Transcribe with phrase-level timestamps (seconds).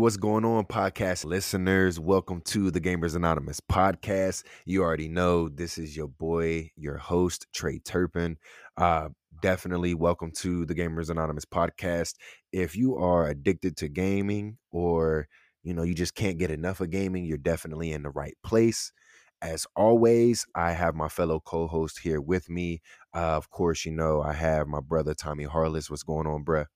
[0.00, 2.00] what's going on, podcast listeners?
[2.00, 4.44] Welcome to the Gamers Anonymous podcast.
[4.64, 8.38] You already know this is your boy, your host, Trey Turpin.
[8.78, 9.10] Uh,
[9.42, 12.14] definitely welcome to the Gamers Anonymous podcast.
[12.50, 15.28] If you are addicted to gaming or
[15.62, 18.92] you know you just can't get enough of gaming, you're definitely in the right place.
[19.42, 22.80] As always, I have my fellow co-host here with me.
[23.14, 25.90] Uh, of course, you know I have my brother Tommie Harless.
[25.90, 26.66] What's going on, bruh?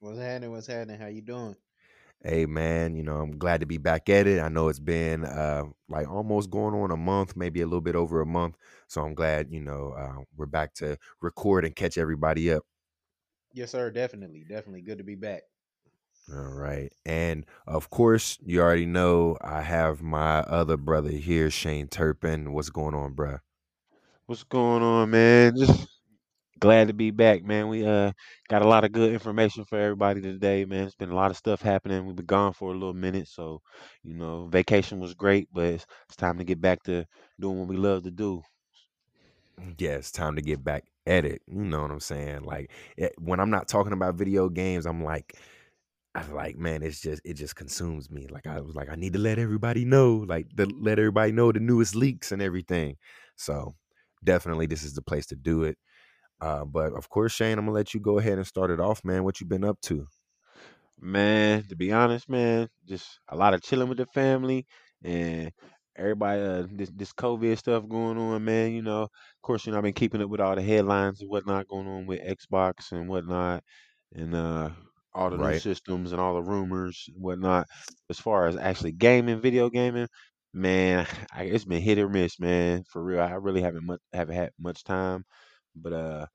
[0.00, 0.50] What's happening?
[0.50, 1.00] What's happening?
[1.00, 1.56] How you doing?
[2.22, 4.40] Hey man, you know, I'm glad to be back at it.
[4.40, 7.96] I know it's been uh like almost going on a month, maybe a little bit
[7.96, 8.56] over a month.
[8.88, 12.64] So I'm glad, you know, uh, we're back to record and catch everybody up.
[13.52, 13.90] Yes, sir.
[13.90, 14.44] Definitely.
[14.48, 14.82] Definitely.
[14.82, 15.42] Good to be back.
[16.32, 16.92] All right.
[17.04, 22.52] And of course, you already know I have my other brother here, Shane Turpin.
[22.52, 23.40] What's going on, bruh?
[24.26, 25.56] What's going on, man?
[25.56, 25.88] Just
[26.60, 27.68] glad to be back, man.
[27.68, 28.12] We uh
[28.48, 30.84] got a lot of good information for everybody today, man.
[30.84, 32.06] It's been a lot of stuff happening.
[32.06, 33.62] We've been gone for a little minute, so
[34.04, 37.06] you know, vacation was great, but it's, it's time to get back to
[37.40, 38.42] doing what we love to do.
[39.78, 41.42] Yeah, it's time to get back at it.
[41.46, 42.44] You know what I'm saying?
[42.44, 45.34] Like it, when I'm not talking about video games, I'm like,
[46.14, 48.26] I like, man, it's just it just consumes me.
[48.30, 51.52] Like I was like, I need to let everybody know, like to let everybody know
[51.52, 52.96] the newest leaks and everything.
[53.36, 53.74] So
[54.24, 55.78] definitely, this is the place to do it.
[56.40, 59.04] Uh, but of course, Shane, I'm gonna let you go ahead and start it off,
[59.04, 59.24] man.
[59.24, 60.06] What you been up to?
[61.00, 64.66] Man, to be honest, man, just a lot of chilling with the family
[65.02, 65.52] and
[65.96, 68.72] everybody uh this this COVID stuff going on, man.
[68.72, 69.10] You know, of
[69.42, 72.06] course, you know, I've been keeping up with all the headlines and whatnot going on
[72.06, 73.62] with Xbox and whatnot,
[74.14, 74.70] and uh
[75.14, 75.54] all the new Right.
[75.54, 77.66] systems and all the rumors and whatnot.
[78.10, 80.08] As far as actually gaming, video gaming,
[80.52, 82.84] man, I, it's been hit or miss, man.
[82.88, 85.24] For real, I really haven't much haven't had much time,
[85.82, 86.26] but uh,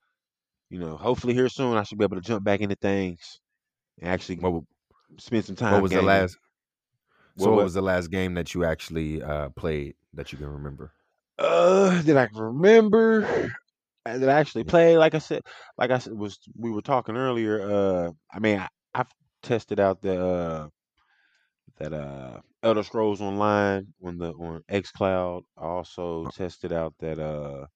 [0.70, 3.40] you know, hopefully here soon I should be able to jump back into things
[4.00, 4.64] and actually What
[5.20, 5.66] spend some time.
[5.68, 6.38] what was the last?
[7.36, 7.64] What So what what?
[7.64, 10.94] was the last game that you actually uh played that you can remember?
[11.38, 13.24] Uh, that I can remember
[14.06, 14.98] uh, that I actually played.
[14.98, 15.42] Like I said,
[15.78, 17.62] like I said, was we were talking earlier.
[17.62, 19.12] Uh, I mean, I, I've
[19.44, 20.70] tested out the uh
[21.78, 25.44] that uh Elder Scrolls Online on the on XCloud.
[25.58, 27.68] I also tested out that uh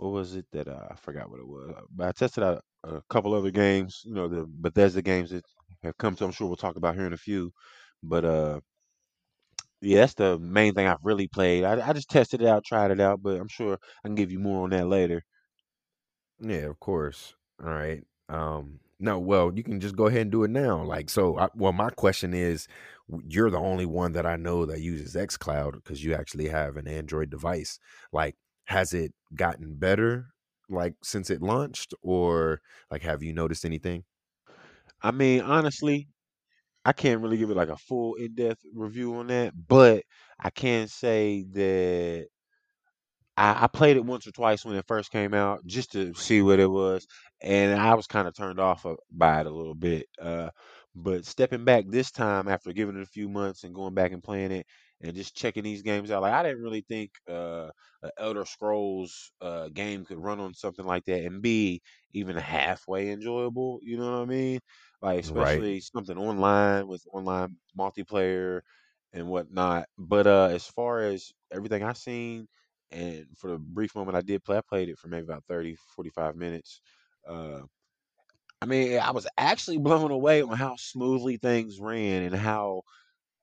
[0.00, 3.02] what was it that uh, I forgot what it was, but I tested out a
[3.10, 4.02] couple other games.
[4.04, 5.44] You know, the Bethesda games that
[5.82, 6.24] have come to.
[6.24, 7.52] I'm sure we'll talk about here in a few,
[8.02, 8.60] but uh.
[9.82, 11.64] Yeah, that's the main thing I've really played.
[11.64, 14.30] I, I just tested it out, tried it out, but I'm sure I can give
[14.30, 15.22] you more on that later.
[16.40, 17.34] Yeah, of course.
[17.62, 18.02] All right.
[18.28, 20.82] Um, no, well, you can just go ahead and do it now.
[20.84, 22.68] Like, so, I, well, my question is,
[23.26, 26.86] you're the only one that I know that uses XCloud because you actually have an
[26.86, 27.78] Android device.
[28.12, 28.36] Like,
[28.70, 30.28] has it gotten better,
[30.70, 34.04] like, since it launched, or like, have you noticed anything?
[35.02, 36.08] I mean, honestly,
[36.84, 40.04] I can't really give it like a full in-depth review on that, but
[40.40, 42.28] I can say that
[43.36, 46.42] I, I played it once or twice when it first came out just to see
[46.42, 47.06] what it was,
[47.40, 50.06] and I was kind of turned off of- by it a little bit.
[50.20, 50.50] Uh,
[50.94, 54.22] but stepping back this time after giving it a few months and going back and
[54.22, 54.66] playing it
[55.00, 57.70] and just checking these games out, like I didn't really think uh,
[58.02, 63.10] a Elder Scrolls uh, game could run on something like that and be even halfway
[63.10, 63.80] enjoyable.
[63.82, 64.60] You know what I mean?
[65.02, 65.66] Like Right.
[65.70, 68.60] especially something online with online multiplayer
[69.12, 69.86] and whatnot.
[69.98, 72.48] But uh, as far as everything I've seen
[72.90, 75.74] and for the brief moment I did play, I played it for maybe about 30,
[75.74, 76.80] 45 minutes.
[77.26, 77.62] Uh,
[78.60, 82.82] I mean, I was actually blown away on how smoothly things ran and how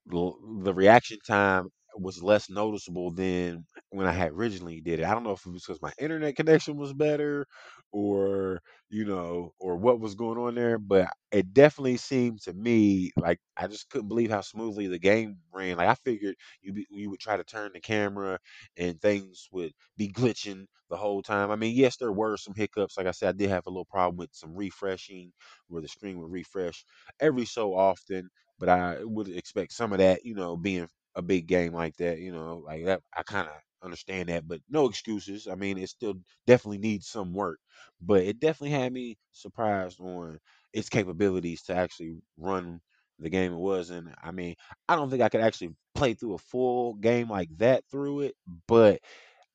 [0.09, 1.69] the reaction time
[1.99, 5.05] was less noticeable than when I had originally did it.
[5.05, 7.47] I don't know if it was because my internet connection was better
[7.91, 13.11] or, you know, or what was going on there, but it definitely seemed to me
[13.17, 15.77] like I just couldn't believe how smoothly the game ran.
[15.77, 18.37] Like I figured you you would try to turn the camera
[18.77, 21.51] and things would be glitching the whole time.
[21.51, 22.97] I mean, yes, there were some hiccups.
[22.97, 25.31] Like I said, I did have a little problem with some refreshing
[25.67, 26.85] where the screen would refresh
[27.19, 28.29] every so often
[28.59, 32.19] but I would expect some of that, you know, being a big game like that,
[32.19, 33.01] you know, like that.
[33.15, 35.47] I kind of understand that, but no excuses.
[35.47, 36.15] I mean, it still
[36.45, 37.59] definitely needs some work,
[38.01, 40.39] but it definitely had me surprised on
[40.73, 42.79] its capabilities to actually run
[43.19, 43.89] the game it was.
[43.89, 44.55] And I mean,
[44.87, 48.35] I don't think I could actually play through a full game like that through it,
[48.67, 48.99] but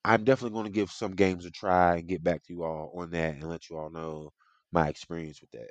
[0.05, 2.93] I'm definitely going to give some games a try and get back to you all
[2.97, 4.33] on that and let you all know
[4.73, 5.71] my experience with that.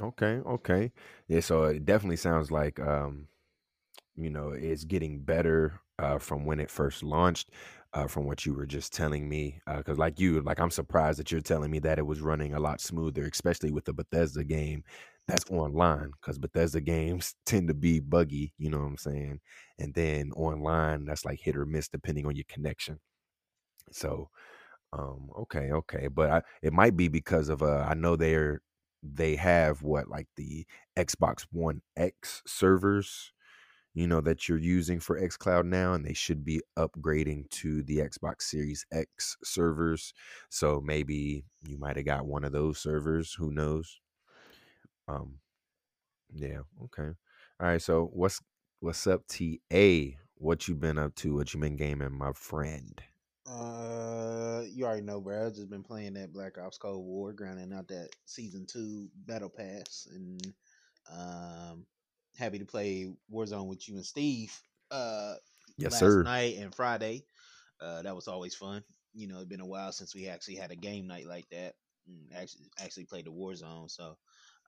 [0.00, 0.40] Okay.
[0.46, 0.92] Okay.
[1.28, 1.40] Yeah.
[1.40, 3.28] So it definitely sounds like, um,
[4.16, 7.50] you know, it's getting better uh, from when it first launched.
[7.94, 11.32] Uh, from what you were just telling me, because like you, like I'm surprised that
[11.32, 14.84] you're telling me that it was running a lot smoother, especially with the Bethesda game.
[15.28, 19.40] that's online because Bethesda games tend to be buggy, you know what I'm saying?
[19.78, 23.00] And then online, that's like hit or miss depending on your connection.
[23.90, 24.30] So,
[24.92, 28.62] um, okay, okay, but I, it might be because of uh, I know they're
[29.02, 30.66] they have what like the
[30.96, 33.32] Xbox One X servers,
[33.94, 37.98] you know, that you're using for XCloud now, and they should be upgrading to the
[37.98, 40.14] Xbox Series X servers.
[40.50, 43.34] So maybe you might have got one of those servers.
[43.34, 44.00] Who knows?
[45.08, 45.38] Um,
[46.32, 47.10] yeah, okay.
[47.60, 48.40] All right, so what's
[48.80, 50.16] what's up, TA?
[50.36, 51.34] What you been up to?
[51.34, 53.00] What you been gaming, my friend?
[53.46, 55.46] Uh, you already know, bro.
[55.46, 59.48] I've just been playing that Black Ops Cold War, grinding out that season two battle
[59.50, 60.40] pass, and
[61.12, 61.86] um,
[62.38, 64.56] happy to play Warzone with you and Steve.
[64.90, 65.34] Uh,
[65.76, 66.24] Yes, last sir.
[66.24, 67.24] night and Friday.
[67.80, 68.84] Uh, that was always fun.
[69.14, 71.74] You know, it's been a while since we actually had a game night like that.
[72.34, 73.90] Actually, actually played the Warzone.
[73.90, 74.16] So,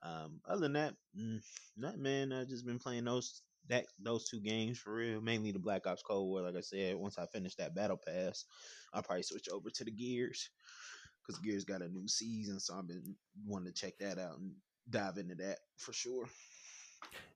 [0.03, 1.41] um, other than that, mm,
[1.77, 2.31] not man.
[2.33, 5.21] I've just been playing those that those two games for real.
[5.21, 6.41] Mainly the Black Ops Cold War.
[6.41, 8.45] Like I said, once I finish that Battle Pass,
[8.93, 10.49] I'll probably switch over to the Gears
[11.25, 12.59] because Gears got a new season.
[12.59, 13.15] So I've been
[13.45, 14.53] wanting to check that out and
[14.89, 16.27] dive into that for sure.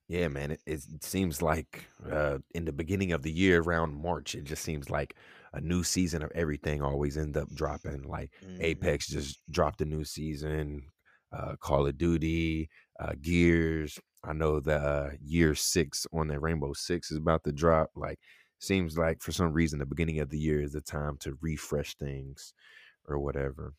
[0.07, 0.51] Yeah, man.
[0.51, 4.63] It, it seems like uh, in the beginning of the year, around March, it just
[4.63, 5.15] seems like
[5.53, 8.03] a new season of everything always end up dropping.
[8.03, 8.61] Like Mhm.
[8.61, 10.83] Apex just dropped a new season,
[11.31, 13.99] uh, Call of Duty, uh, Gears.
[14.23, 17.91] I know the uh, year six on that Rainbow Six is about to drop.
[17.95, 18.19] Like,
[18.59, 21.95] seems like for some reason the beginning of the year is the time to refresh
[21.95, 22.53] things
[23.05, 23.73] or whatever.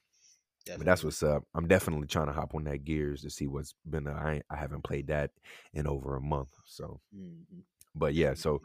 [0.76, 1.44] But that's what's up.
[1.54, 4.06] I'm definitely trying to hop on that Gears to see what's been.
[4.06, 5.32] Uh, I I haven't played that
[5.74, 7.64] in over a month, so Mhm.
[7.94, 8.62] but yeah, so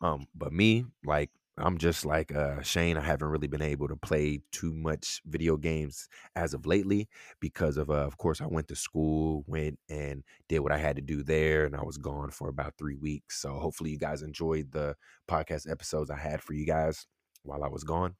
[0.00, 1.30] um, but me, like
[1.62, 5.56] I'm just like uh Shane, I haven't really been able to play too much video
[5.56, 7.08] games as of lately
[7.40, 10.96] because of uh, of course I went to school, went and did what I had
[10.96, 13.40] to do there, and I was gone for about three weeks.
[13.42, 14.96] So hopefully you guys enjoyed the
[15.28, 17.06] podcast episodes I had for you guys
[17.42, 18.14] while I was gone.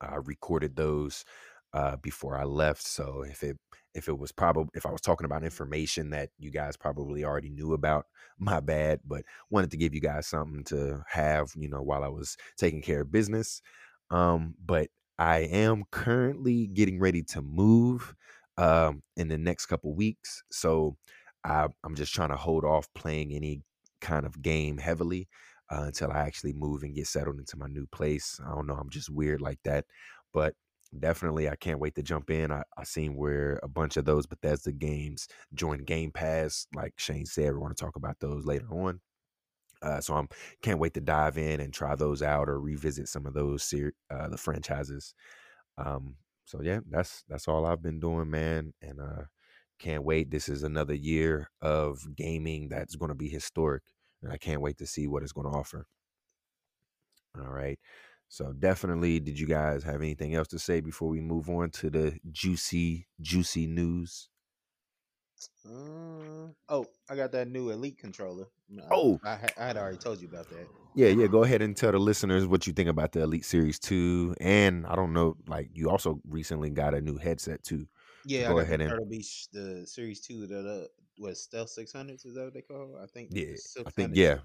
[0.00, 1.24] I recorded those
[1.74, 2.82] uh, before I left.
[2.86, 3.58] So if it
[3.94, 7.50] if it was probably if I was talking about information that you guys probably already
[7.50, 8.06] knew about,
[8.38, 9.00] my bad.
[9.04, 12.82] But wanted to give you guys something to have, you know, while I was taking
[12.82, 13.62] care of business.
[14.10, 14.88] Um, but
[15.18, 18.14] I am currently getting ready to move
[18.58, 20.42] um, in the next couple weeks.
[20.50, 20.96] So
[21.44, 23.62] I, I'm just trying to hold off playing any
[24.00, 25.28] kind of game heavily
[25.70, 28.40] uh, until I actually move and get settled into my new place.
[28.44, 28.74] I don't know.
[28.74, 29.86] I'm just weird like that,
[30.32, 30.54] but
[30.98, 32.52] definitely I can't wait to jump in.
[32.52, 36.66] I, I seen where a bunch of those Bethesda games joined Game Pass.
[36.74, 39.00] Like Shane said, we want to talk about those later on.
[39.82, 40.28] Uh, so I'm
[40.62, 43.94] can't wait to dive in and try those out or revisit some of those ser-
[44.10, 45.14] uh, the franchises.
[45.78, 46.16] Um,
[46.46, 49.24] so yeah, that's that's all I've been doing, man, and uh,
[49.78, 50.30] can't wait.
[50.30, 53.82] This is another year of gaming that's going to be historic,
[54.22, 55.86] and I can't wait to see what it's going to offer.
[57.38, 57.78] All right.
[58.32, 61.90] So definitely, did you guys have anything else to say before we move on to
[61.90, 64.30] the juicy, juicy news?
[65.66, 68.46] Uh, oh, I got that new Elite controller.
[68.90, 69.20] Oh.
[69.22, 70.66] I, I had already told you about that.
[70.94, 71.26] Yeah, yeah.
[71.26, 74.86] Go ahead and tell the listeners what you think about the Elite Series Two, and
[74.86, 77.86] I don't know, like you also recently got a new headset too.
[78.24, 81.92] Yeah, Go ahead the and- Turtle Beach, the Series Two, the, the what Stealth Six
[81.92, 82.96] Hundreds is that what they call?
[82.96, 83.02] it?
[83.02, 83.28] I think.
[83.30, 83.56] Yeah,
[83.86, 84.38] I think- yeah.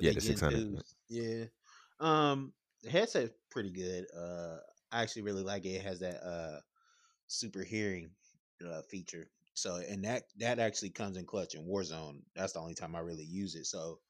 [0.00, 1.44] Yeah, the 600, Yeah.
[2.00, 2.52] Um,
[2.84, 4.06] the headset's pretty good.
[4.16, 4.58] Uh,
[4.92, 5.70] I actually really like it.
[5.70, 6.60] It has that uh
[7.28, 8.10] super hearing
[8.66, 9.30] uh feature.
[9.54, 12.22] So and that that actually comes in clutch in Warzone.
[12.36, 13.66] That's the only time I really use it.
[13.66, 14.00] So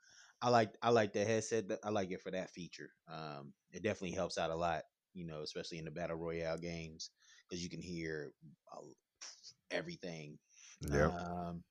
[0.43, 1.67] I like I like the headset.
[1.85, 2.91] I like it for that feature.
[3.09, 4.85] Um, it definitely helps out a lot.
[5.15, 7.11] You know, especially in the battle royale games
[7.49, 8.33] because you can hear
[9.71, 10.39] everything.
[10.81, 11.11] Yeah.
[11.19, 11.65] Um,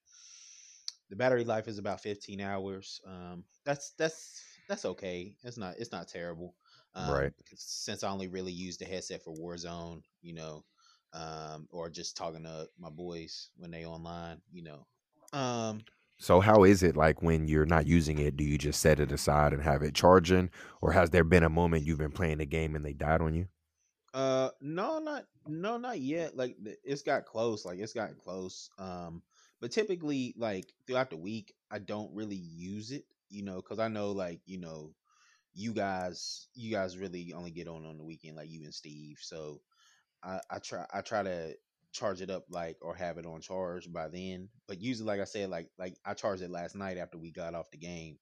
[1.09, 3.01] the battery life is about 15 hours.
[3.05, 5.37] Um, that's that's that's okay.
[5.43, 6.55] It's not it's not terrible.
[6.95, 7.33] Um, Right.
[7.55, 10.65] Since I only really use the headset for Warzone, you know,
[11.13, 14.87] um, or just talking to my boys when they online, you know.
[15.33, 15.81] Um,
[16.17, 18.35] So how is it like when you're not using it?
[18.37, 20.49] Do you just set it aside and have it charging,
[20.81, 23.33] or has there been a moment you've been playing the game and they died on
[23.35, 23.47] you?
[24.13, 26.35] Uh, no, not no, not yet.
[26.37, 27.65] Like it's got close.
[27.65, 28.69] Like it's gotten close.
[28.77, 29.23] Um,
[29.59, 33.05] but typically, like throughout the week, I don't really use it.
[33.29, 34.93] You know, because I know, like you know,
[35.53, 39.17] you guys, you guys really only get on on the weekend, like you and Steve.
[39.21, 39.61] So
[40.23, 41.53] I, I try, I try to
[41.91, 44.49] charge it up, like or have it on charge by then.
[44.67, 47.55] But usually, like I said, like like I charged it last night after we got
[47.55, 48.17] off the game.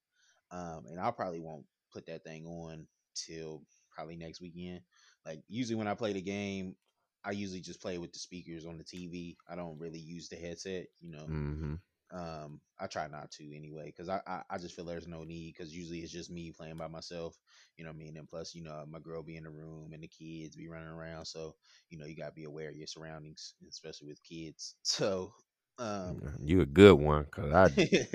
[0.50, 4.80] Um, and I probably won't put that thing on till probably next weekend.
[5.24, 6.76] Like usually when I play the game,
[7.24, 9.36] I usually just play with the speakers on the TV.
[9.48, 10.86] I don't really use the headset.
[11.00, 11.74] You know, Mm-hmm.
[12.12, 15.54] Um, I try not to anyway because I, I I just feel there's no need
[15.56, 17.36] because usually it's just me playing by myself.
[17.76, 18.16] You know what I mean?
[18.16, 20.88] And plus, you know, my girl be in the room and the kids be running
[20.88, 21.54] around, so
[21.90, 24.74] you know you gotta be aware of your surroundings, especially with kids.
[24.84, 25.32] So,
[25.78, 27.70] um, You a good one, cause I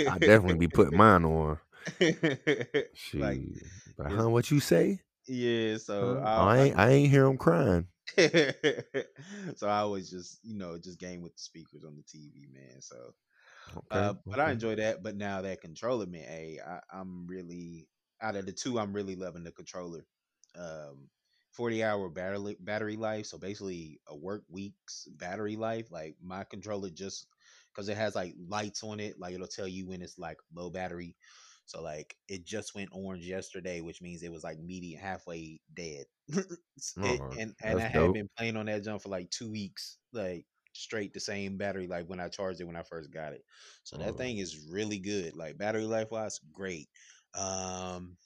[0.06, 1.60] I definitely be putting mine on.
[3.18, 3.62] like Shoot,
[3.98, 4.30] but huh?
[4.30, 5.02] What you say?
[5.28, 5.78] yeah.
[5.78, 6.20] So Huh?
[6.24, 7.88] I, I I ain't I ain't hear him crying.
[9.56, 12.82] so I always just you know just game with the speakers on the TV, man.
[12.82, 13.14] So
[13.76, 14.10] Okay.
[14.10, 15.04] uh, but I enjoy that.
[15.04, 17.90] But now that controller, man, hey, I, I'm really
[18.22, 20.08] out of the two, I'm really loving the controller.
[20.56, 21.10] Um,
[21.52, 25.92] 40 hour battery battery life, so basically a work week's battery life.
[25.92, 27.28] Like my controller just
[27.74, 30.70] because it has like lights on it, like it'll tell you when it's like low
[30.70, 31.16] battery.
[31.66, 36.06] So like it just went orange yesterday, which means it was like medium halfway dead.
[37.00, 40.00] It, Oh, and and I had been playing on that jump for like two weeks,
[40.14, 40.48] like
[40.78, 43.46] straight the same battery like when I charged it when I first got it.
[43.84, 45.36] So that Oh, thing is really good.
[45.36, 46.90] Like battery life wise, great.
[47.34, 48.18] Um,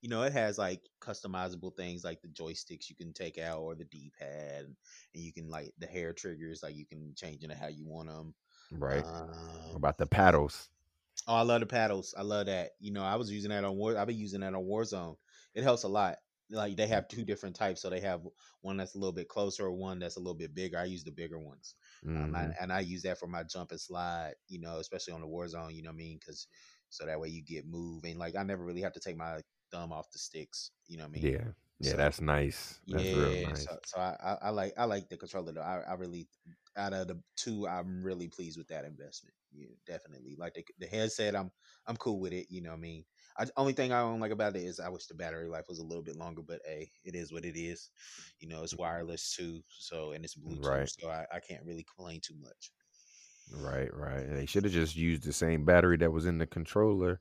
[0.00, 3.74] you know, it has like customizable things like the joysticks you can take out or
[3.74, 4.76] the D pad, and
[5.14, 8.34] you can like the hair triggers, like you can change into how you want them.
[8.70, 9.06] right.
[9.70, 10.70] What Um, about the paddles?
[11.26, 12.14] oh, I love the paddles.
[12.16, 12.72] I love that.
[12.80, 13.96] You know, I was using that on War.
[13.96, 15.16] I've been using that on Warzone.
[15.54, 16.18] It helps a lot.
[16.54, 18.22] Like they have two different types, so they have
[18.62, 20.78] one that's a little bit closer, or one that's a little bit bigger.
[20.78, 21.74] I use the bigger ones.
[22.16, 25.14] Um, hmm and, and I use that for my jump and slide, you know, especially
[25.14, 26.18] on the Warzone, you know what I mean?
[26.20, 26.46] Because
[26.88, 28.18] so that way you get moving.
[28.18, 29.40] Like I never really have to take my
[29.72, 31.32] thumb off the sticks, you know what I mean?
[31.32, 31.52] Yeah.
[31.78, 32.80] Yeah, So that's nice.
[32.90, 33.68] That's real yeah, nice.
[33.68, 35.62] so so I, I, I like I like the controller though.
[35.62, 36.28] I, I really
[36.76, 39.34] out of the two, I'm really pleased with that investment.
[39.52, 40.36] Yeah, definitely.
[40.36, 41.50] Like the the headset, I'm
[41.86, 42.46] I'm cool with it.
[42.50, 43.04] You know what I mean?
[43.38, 45.78] I, only thing I don't like about it is I wish the battery life was
[45.78, 47.90] a little bit longer, but hey, it is what it is.
[48.40, 50.90] You know, it's wireless too, so and it's Bluetooth, Right.
[51.00, 52.72] so I, I can't really complain too much.
[53.50, 54.26] Right, right.
[54.26, 57.20] They should have just used the same battery that was in the controller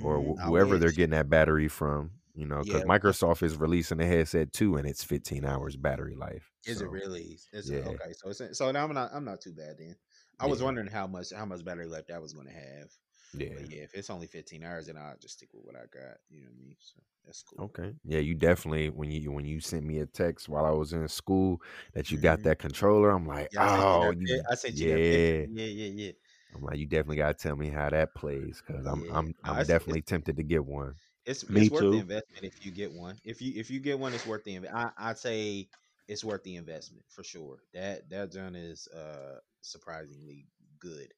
[0.00, 3.56] or Mm, wh- whoever they're getting that battery from, you know, because Yeah, Microsoft is
[3.56, 6.52] releasing a headset too, and it's 15 hours battery life.
[6.66, 7.38] is it really?
[7.52, 8.12] Is it yeah, okay?
[8.12, 9.96] So it's so now I'm not I'm not too bad then.
[10.40, 12.90] I was wondering how much how much battery life that was going to have.
[13.32, 13.48] yeah.
[13.54, 16.18] But yeah, if it's only 15 hours, then I'll just stick with what I got.
[16.30, 16.76] You know what I mean?
[16.80, 17.58] So that's cool.
[17.58, 17.94] Okay.
[18.04, 21.06] Yeah, you definitely when you when you sent me a text while I was in
[21.08, 21.60] school
[21.92, 24.54] that you got hmm that controller, I'm like, Yeah, I sent you oh, you, I
[24.54, 25.46] sent you that yeah.
[25.46, 26.12] Yeah, yeah, yeah,
[26.54, 29.10] I'm like, you definitely gotta tell me how that plays, cause I'm yeah.
[29.10, 30.96] I'm I'm it's definitely tempted to get one.
[31.28, 33.20] It's Me it's worth the investment if you get one.
[33.24, 34.92] If you if you get one, it's worth the investment.
[34.98, 35.70] I I'd say
[36.08, 37.62] it's worth the investment for sure.
[37.74, 40.48] That that gun is uh surprisingly
[40.80, 41.14] good.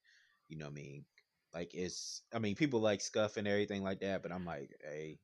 [0.49, 1.07] You know what I mean?
[1.55, 5.19] Like it's I mean people like SCUF and everything like that, but I'm like, hey,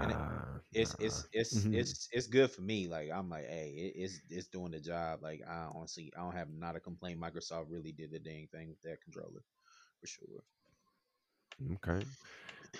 [0.00, 2.88] and it, Nah, it's it's it's it's it's good for me.
[2.88, 5.22] Like I'm like, hey, it, it's it's doing the job.
[5.22, 7.20] Like I honestly I don't have not a complaint.
[7.20, 9.42] Microsoft really did the dang thing with that controller
[10.00, 10.44] for sure.
[11.74, 12.06] okay.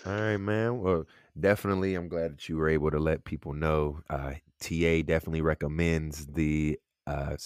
[0.04, 0.80] All right, man.
[0.80, 1.06] Well,
[1.38, 4.00] definitely, I'm glad that you were able to let people know.
[4.08, 7.36] Uh, TA definitely recommends the uh,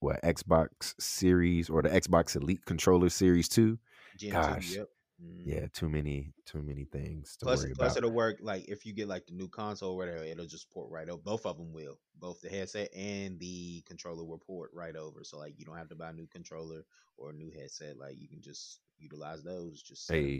[0.00, 3.78] what Xbox Series or the Xbox Elite Controller Series too.
[4.16, 4.88] Two, Gosh, yep.
[5.20, 7.96] hmm yeah, too many, too many things to Plus, worry plus about.
[7.96, 10.90] it'll work like if you get like the new console or whatever, it'll just port
[10.90, 11.20] right over.
[11.20, 11.98] Both of them will.
[12.14, 15.24] Both the headset and the controller will port right over.
[15.24, 16.84] So like you don't have to buy a new controller
[17.16, 17.96] or a new headset.
[17.96, 19.82] Like you can just utilize those.
[19.82, 20.36] Just 'em.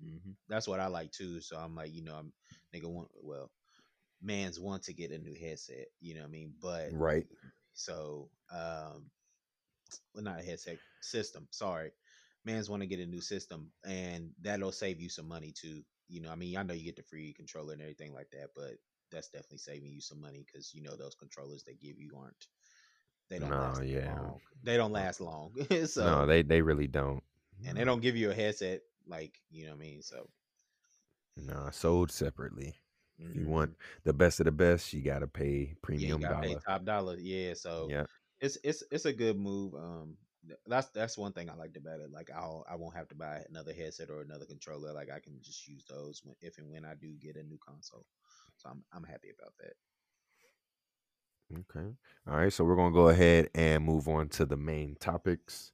[0.00, 1.40] Hey, hmm That's what I like too.
[1.40, 2.32] So I'm like, you know, I'm
[2.74, 3.50] nigga want well,
[4.22, 5.86] man's want to get a new headset.
[6.00, 6.54] You know what I mean?
[6.60, 7.26] But right?
[7.74, 9.10] so um,
[10.14, 11.46] well, not a headset system.
[11.50, 11.92] Sorry,
[12.44, 15.82] man's want to get a new system, and that'll save you some money too.
[16.08, 18.50] You know, I mean, I know you get the free controller and everything like that,
[18.56, 18.72] but
[19.12, 22.46] that's definitely saving you some money because you know those controllers they give you aren't
[23.30, 24.40] they don't No, last yeah, long.
[24.62, 25.52] They don't last long.
[25.70, 27.22] no, so they they really don't.
[27.64, 30.02] and they don't give you a headset like you know what I mean.
[30.02, 30.30] So
[31.36, 32.76] no, sold separately.
[33.28, 33.48] If you mhm.
[33.48, 36.62] want the best of the best, you gotta pay yeah, premium gotta pay dollar.
[36.66, 37.16] top dollar.
[37.18, 38.06] Yeah, so Yeah,
[38.40, 39.74] it's it's it's a good move.
[39.74, 40.16] Um,
[40.66, 42.10] that's that's one thing I liked about it.
[42.12, 44.92] Like I'll I won't have to buy another headset or another controller.
[44.92, 47.58] Like I can just use those when, if and when I do get a new
[47.66, 48.06] console.
[48.56, 49.74] So I'm I'm happy about that.
[51.52, 51.94] Okay.
[52.26, 52.52] All right.
[52.52, 55.72] So we're going to go ahead and move on to the main topics.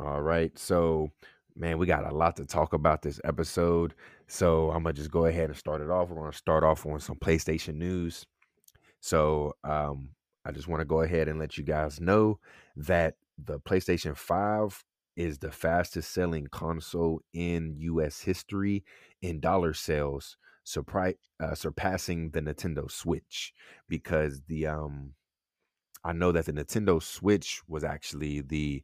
[0.00, 0.56] All right.
[0.58, 1.10] So,
[1.54, 3.94] man, we got a lot to talk about this episode.
[4.28, 6.08] So I'm going to just go ahead and start it off.
[6.10, 8.26] We're going to start off on some PlayStation news.
[9.00, 10.10] So, um,
[10.44, 12.40] I just want to go ahead and let you guys know
[12.76, 14.84] that the PlayStation 5
[15.16, 18.84] is the fastest selling console in US history
[19.22, 20.36] in dollar sales.
[20.66, 23.52] surpri- uh, surpassing the Nintendo Switch
[23.88, 25.14] because the um
[26.04, 28.82] I know that the Nintendo Switch was actually the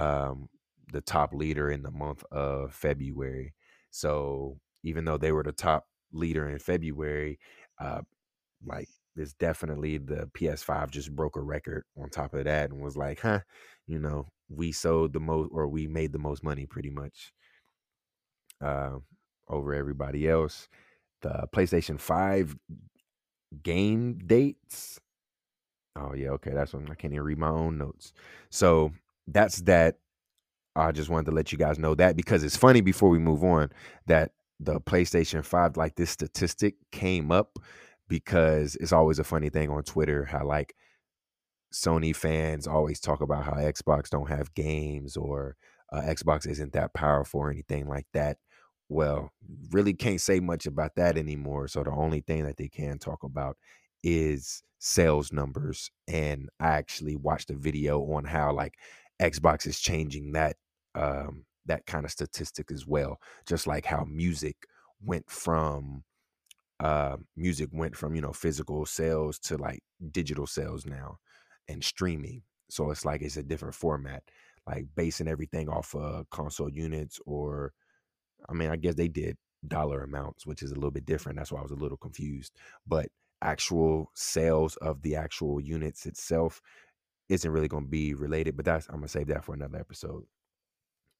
[0.00, 0.48] um
[0.92, 3.54] the top leader in the month of February.
[3.90, 7.38] So even though they were the top leader in February,
[7.80, 8.02] uh
[8.64, 12.96] like this definitely the PS5 just broke a record on top of that and was
[12.96, 13.40] like, huh,
[13.86, 17.32] you know, we sold the most or we made the most money pretty much
[18.60, 18.98] uh,
[19.48, 20.68] over everybody else.
[21.22, 22.56] The PlayStation 5
[23.62, 25.00] game dates.
[25.96, 26.52] Oh yeah, okay.
[26.52, 28.12] That's one I can't even read my own notes.
[28.50, 28.92] So
[29.26, 29.96] that's that.
[30.76, 33.42] I just wanted to let you guys know that because it's funny before we move
[33.42, 33.70] on
[34.06, 37.58] that the PlayStation 5, like this statistic came up
[38.08, 40.74] because it's always a funny thing on Twitter how like
[41.72, 45.56] Sony fans always talk about how Xbox don't have games or
[45.92, 48.38] uh, Xbox isn't that powerful or anything like that.
[48.88, 49.30] Well,
[49.70, 51.68] really can't say much about that anymore.
[51.68, 53.56] So the only thing that they can talk about
[54.02, 55.90] is sales numbers.
[56.08, 58.74] And I actually watched a video on how like
[59.20, 60.56] Xbox is changing that
[60.94, 63.20] um that kind of statistic as well.
[63.46, 64.56] Just like how music
[65.04, 66.04] went from
[66.80, 69.80] uh music went from, you know, physical sales to like
[70.12, 71.18] digital sales now
[71.68, 72.42] and streaming.
[72.70, 74.22] So it's like it's a different format,
[74.66, 77.72] like basing everything off of console units or
[78.48, 79.36] I mean, I guess they did
[79.66, 81.38] dollar amounts, which is a little bit different.
[81.38, 82.52] That's why I was a little confused.
[82.86, 83.08] But
[83.42, 86.60] actual sales of the actual units itself
[87.30, 90.24] isn't really going to be related, but that's I'm to save that for another episode.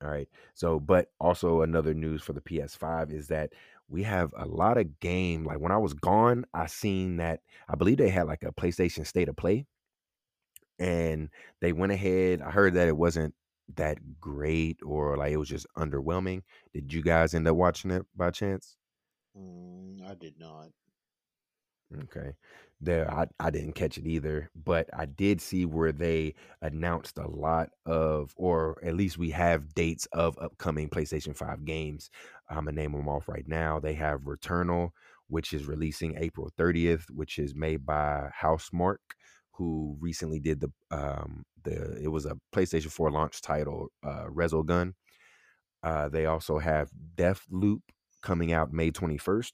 [0.03, 0.29] All right.
[0.55, 3.53] So, but also another news for the PS5 is that
[3.89, 5.45] we have a lot of game.
[5.45, 9.07] Like when I was gone, I seen that I believe they had like a PlayStation
[9.07, 9.67] State of Play
[10.79, 11.29] and
[11.61, 12.41] they went ahead.
[12.41, 13.35] I heard that it wasn't
[13.77, 16.43] that great or like it was just underwhelming.
[16.73, 18.77] Did you guys end up watching it by chance?
[19.37, 20.71] Mm, I did not.
[22.05, 22.33] Okay.
[22.81, 27.29] There I, I didn't catch it either, but I did see where they announced a
[27.29, 32.11] lot of or at least we have dates of upcoming PlayStation 5 games.
[32.49, 33.81] I'm gonna name them off right now.
[33.81, 34.91] They have Returnal,
[35.29, 38.99] which is releasing April 30th, which is made by Housemarque,
[39.53, 44.95] who recently did the um the it was a PlayStation 4 launch title, uh Resogun.
[45.83, 47.81] Uh they also have Deathloop
[48.23, 49.53] coming out May 21st.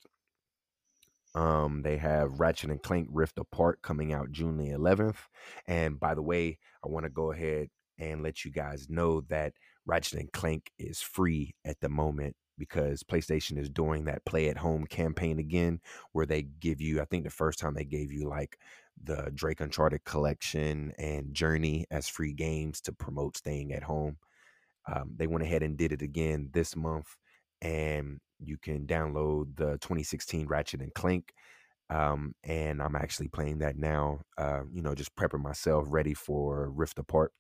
[1.37, 5.29] Um, they have Ratchet and Clank Rift Apart coming out June the 11th.
[5.67, 7.69] And by the way, I want to go ahead
[7.99, 9.53] and let you guys know that
[9.85, 14.57] Ratchet and Clank is free at the moment because PlayStation is doing that play at
[14.57, 15.81] home campaign again,
[16.13, 18.59] where they give you, I think the first time they gave you like
[19.03, 24.17] the Drake Uncharted collection and Journey as free games to promote staying at home.
[24.91, 27.17] Um, they went ahead and did it again this month,
[27.63, 31.33] and you can download the 2016 Ratchet and Clank.
[31.89, 34.21] Um, and I'm actually playing that now.
[34.37, 37.33] Uh, you know, just prepping myself ready for Rift Apart.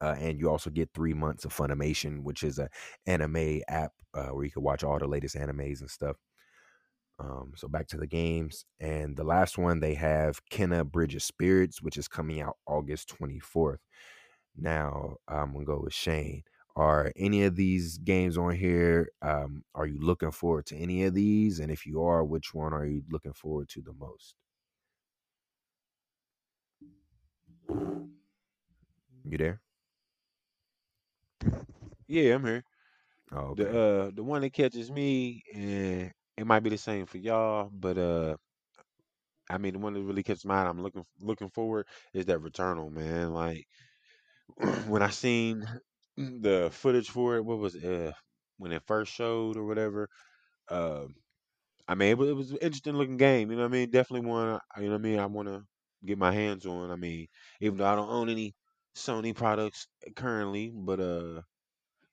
[0.00, 2.68] Uh, and you also get three months of Funimation, which is a
[3.06, 6.16] anime app uh, where you can watch all the latest animes and stuff.
[7.18, 11.22] Um, so back to the games, and the last one they have Kena Bridge of
[11.22, 13.78] Spirits, which is coming out August 24th.
[14.56, 16.44] Now I'm gonna go with Shane.
[16.80, 19.10] Are any of these games on here?
[19.22, 21.60] Um, are you looking forward to any of these?
[21.60, 24.36] And if you are, which one are you looking forward to the most?
[29.24, 29.60] You there?
[32.08, 32.64] Yeah, I'm here.
[33.32, 37.18] Oh, The uh the one that catches me, and it might be the same for
[37.18, 38.36] y'all, but uh
[39.48, 42.40] I mean the one that really catches my eye, I'm looking looking forward is that
[42.40, 43.32] Returnal, man.
[43.34, 43.66] Like
[44.88, 45.66] when I seen
[46.42, 48.12] the footage for it, what was it, uh
[48.58, 50.08] when it first showed or whatever,
[50.68, 51.06] uh
[51.88, 53.90] I mean it was, it was an interesting looking game, you know what I mean?
[53.90, 55.64] Definitely one, you know what I mean, I want to
[56.04, 56.90] get my hands on.
[56.90, 57.28] I mean,
[57.60, 58.54] even though I don't own any
[58.96, 61.42] Sony products currently, but uh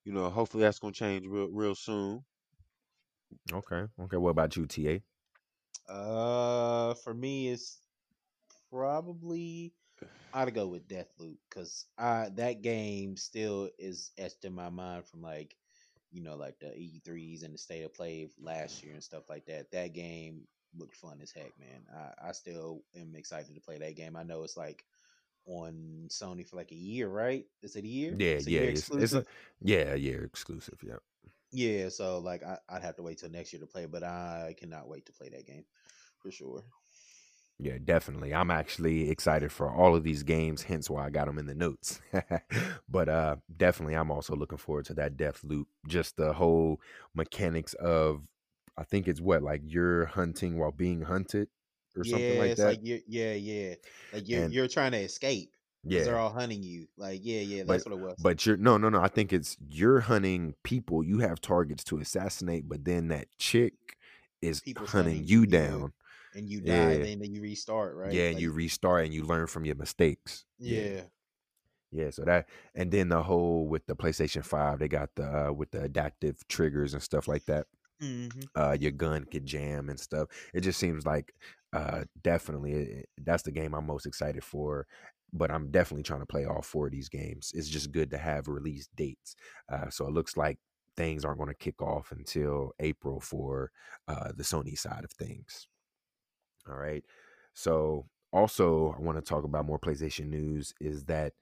[0.06, 2.26] you know, hopefully that's gonna change real real soon.
[3.52, 3.88] Okay.
[4.00, 4.18] Okay.
[4.18, 5.04] What about you, TA?
[5.88, 7.82] Uh, for me, it's
[8.70, 9.74] probably
[10.34, 15.22] I'd go with Deathloop because I that game still is etched in my mind from
[15.22, 15.56] like
[16.12, 19.46] you know like the E3s and the state of play last year and stuff like
[19.48, 19.72] that.
[19.72, 21.86] That game looked fun as heck, man.
[21.94, 24.16] I, I still am excited to play that game.
[24.16, 24.84] I know it's like
[25.46, 27.46] on Sony for like a year, right?
[27.64, 28.20] Is it a year?
[28.20, 28.62] Yeah, It's a yeah.
[28.62, 29.26] year It's it's a
[29.60, 30.80] yeah, yeah, exclusive.
[30.84, 30.98] Yeah.
[31.52, 34.56] Yeah, so like I, I'd have to wait till next year to play, but I
[34.58, 35.66] cannot wait to play that game
[36.20, 36.64] for sure.
[37.60, 38.36] Yeah, definitely.
[38.36, 41.56] I'm actually excited for all of these games, hence why I got them in the
[41.56, 42.00] notes.
[42.90, 45.66] but uh definitely I'm also looking forward to that Deathloop.
[45.88, 46.80] Just the whole
[47.16, 48.28] mechanics of
[48.78, 51.48] I think it's what like you're hunting while being hunted
[51.96, 52.68] or yeah, something like it's that.
[52.68, 53.76] like you're yeah, yeah.
[54.14, 55.52] Like you're And you're trying to escape
[55.88, 56.88] because they're all hunting you.
[56.98, 58.16] Like, yeah, yeah, but that's what it was.
[58.20, 59.02] but you're no no no.
[59.02, 61.04] I think it's you're hunting people.
[61.04, 63.74] You have targets to assassinate, but then that chick
[64.42, 65.68] is People's hunting hunting you you, yeah.
[65.68, 65.94] down.
[66.34, 68.24] And you die, Yeah, then then you restart, right?
[68.24, 70.46] yeah, and Like you restart and you learn from your mistakes.
[70.64, 70.90] Yeah.
[70.92, 71.10] yeah.
[71.92, 75.52] Yeah, so that and then the whole with the PlayStation 5, they got the uh
[75.54, 77.68] with the adaptive triggers and stuff like that.
[78.00, 80.30] hmm Uh your gun could jam and stuff.
[80.54, 81.34] It just seems like
[81.74, 84.88] uh definitely it- it- that's the game I'm most excited for.
[85.34, 87.52] But I'm definitely trying to play all four of these games.
[87.56, 89.36] It's just good to have release dates.
[89.70, 90.60] Uh so it looks like
[90.98, 93.72] things aren't going to kick off until April for
[94.08, 95.68] uh the Sony side of things.
[96.70, 97.04] All right.
[97.54, 101.34] So also I want to talk about more PlayStation news is that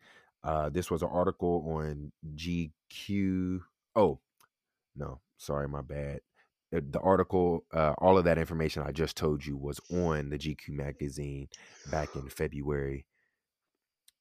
[0.44, 3.62] uh this was an article on GQ.
[3.96, 4.20] Oh,
[4.96, 6.22] no, sorry, my bad.
[6.76, 10.38] Uh, The article, uh, all of that information I just told you was on the
[10.38, 11.50] GQ magazine
[11.92, 13.06] back in February.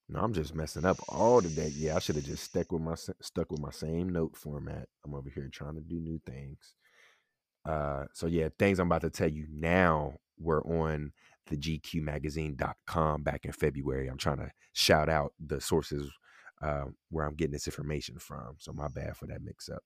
[0.08, 1.68] No, I'm just messing up all the day.
[1.74, 4.88] Yeah, I should have just stuck with my stuck with my same note format.
[5.04, 6.74] I'm over here trying to do new things.
[7.64, 11.12] Uh, so yeah, things I'm about to tell you now were on
[11.46, 14.08] the GQmagazine.com back in February.
[14.08, 16.10] I'm trying to shout out the sources
[16.62, 18.56] uh, where I'm getting this information from.
[18.58, 19.82] So my bad for that mix up.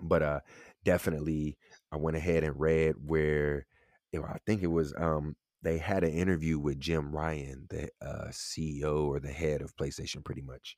[0.00, 0.40] But uh,
[0.84, 1.56] definitely,
[1.92, 3.66] I went ahead and read where
[4.12, 7.88] you know, I think it was um, they had an interview with Jim Ryan, the
[8.02, 10.76] uh, CEO or the head of PlayStation, pretty much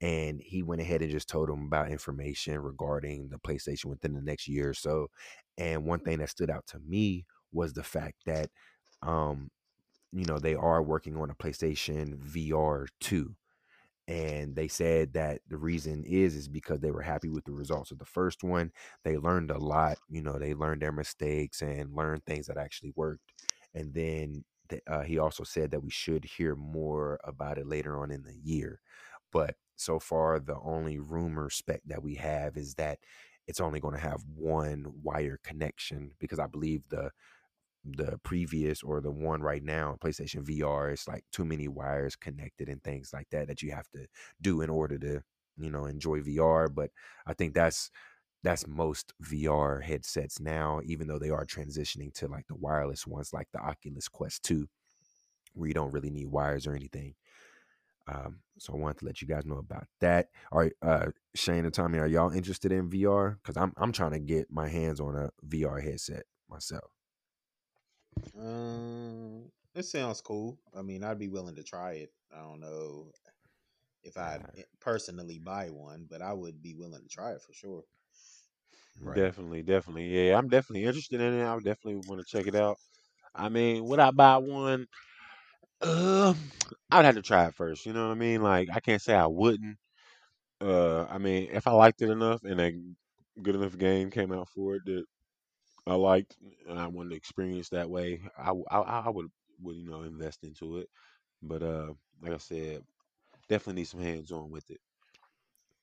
[0.00, 4.20] and he went ahead and just told him about information regarding the PlayStation within the
[4.20, 5.08] next year or so.
[5.56, 8.50] And one thing that stood out to me was the fact that,
[9.02, 9.50] um,
[10.12, 13.34] you know, they are working on a PlayStation VR 2
[14.08, 17.90] and they said that the reason is is because they were happy with the results
[17.90, 18.70] of the first one
[19.04, 22.92] they learned a lot you know they learned their mistakes and learned things that actually
[22.94, 23.32] worked
[23.74, 27.98] and then th- uh, he also said that we should hear more about it later
[27.98, 28.80] on in the year
[29.32, 32.98] but so far the only rumor spec that we have is that
[33.46, 37.10] it's only going to have one wire connection because i believe the
[37.86, 42.68] the previous or the one right now PlayStation VR it's like too many wires connected
[42.68, 44.06] and things like that that you have to
[44.40, 45.20] do in order to
[45.56, 46.90] you know enjoy VR but
[47.26, 47.90] I think that's
[48.42, 53.32] that's most VR headsets now even though they are transitioning to like the wireless ones
[53.32, 54.66] like the Oculus Quest 2
[55.54, 57.14] where you don't really need wires or anything.
[58.08, 60.28] Um so I wanted to let you guys know about that.
[60.50, 64.12] All right uh Shane and Tommie are y'all interested in VR cuz I'm I'm trying
[64.12, 66.95] to get my hands on a VR headset myself
[68.36, 70.58] Um, it sounds cool.
[70.74, 72.12] I mean, I'd be willing to try it.
[72.32, 73.12] I don't know
[74.04, 77.52] if I'd eh, personally buy one, but I would be willing to try it for
[77.52, 77.84] sure.
[79.00, 80.08] right Definitely, definitely.
[80.08, 81.42] Yeah, I'm definitely interested in it.
[81.44, 82.78] I would definitely want to check it out.
[83.34, 84.86] I mean, would I buy one?
[85.80, 86.34] Uh,
[86.90, 87.86] I'd have to try it first.
[87.86, 88.42] You know what I mean?
[88.42, 89.78] Like, I can't say I wouldn't.
[90.60, 92.72] Uh, I mean, if I liked it enough and a
[93.42, 95.04] good enough game came out for it that
[95.86, 96.36] I liked
[96.68, 100.78] and I wanted to experience that way, I, I would would you know invest into
[100.78, 100.88] it.
[101.42, 102.84] But uh, like I said,
[103.48, 104.80] definitely need some hands on with it.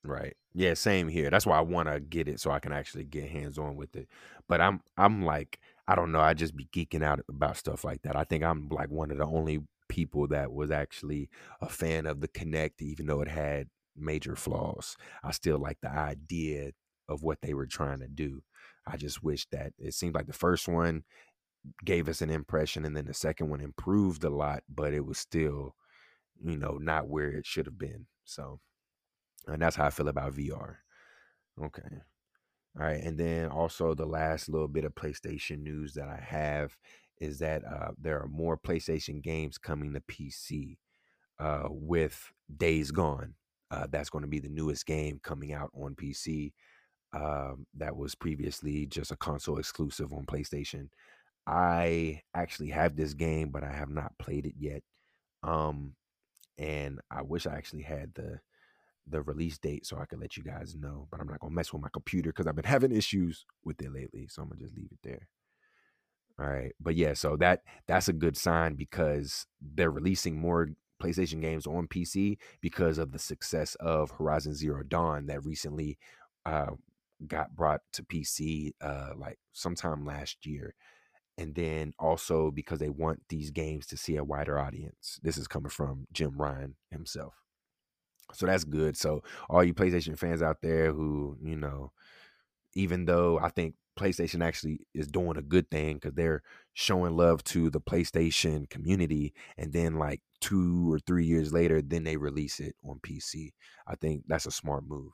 [0.05, 0.35] Right.
[0.53, 1.29] Yeah, same here.
[1.29, 3.95] That's why I want to get it so I can actually get hands on with
[3.95, 4.09] it.
[4.49, 8.01] But I'm I'm like I don't know, I just be geeking out about stuff like
[8.03, 8.15] that.
[8.15, 11.29] I think I'm like one of the only people that was actually
[11.61, 14.97] a fan of the Kinect even though it had major flaws.
[15.23, 16.71] I still like the idea
[17.07, 18.43] of what they were trying to do.
[18.85, 21.03] I just wish that it seemed like the first one
[21.85, 25.17] gave us an impression and then the second one improved a lot, but it was
[25.17, 25.75] still,
[26.43, 28.07] you know, not where it should have been.
[28.25, 28.59] So,
[29.47, 30.75] and that's how I feel about VR.
[31.61, 32.01] Okay.
[32.79, 33.01] All right.
[33.01, 36.75] And then also the last little bit of PlayStation news that I have
[37.19, 40.77] is that uh, there are more PlayStation games coming to PC
[41.39, 43.35] uh, with Days Gone.
[43.71, 46.53] Uh, that's going to be the newest game coming out on PC.
[47.13, 50.89] Um, that was previously just a console exclusive on PlayStation.
[51.45, 54.81] I actually have this game, but I have not played it yet.
[55.43, 55.95] Um,
[56.57, 58.39] and I wish I actually had the
[59.05, 61.07] the release date so I could let you guys know.
[61.11, 63.93] But I'm not gonna mess with my computer because I've been having issues with it
[63.93, 64.27] lately.
[64.29, 65.27] So I'm gonna just leave it there.
[66.39, 66.71] All right.
[66.79, 70.69] But yeah, so that that's a good sign because they're releasing more
[71.01, 75.97] PlayStation games on PC because of the success of Horizon Zero Dawn that recently
[76.45, 76.71] uh,
[77.27, 80.75] got brought to PC uh, like sometime last year.
[81.37, 85.19] And then also because they want these games to see a wider audience.
[85.23, 87.33] This is coming from Jim Ryan himself.
[88.33, 88.95] So that's good.
[88.95, 91.91] So all you PlayStation fans out there who, you know,
[92.75, 96.41] even though I think PlayStation actually is doing a good thing because they're
[96.73, 102.03] showing love to the PlayStation community, and then like two or three years later, then
[102.03, 103.51] they release it on PC.
[103.87, 105.13] I think that's a smart move.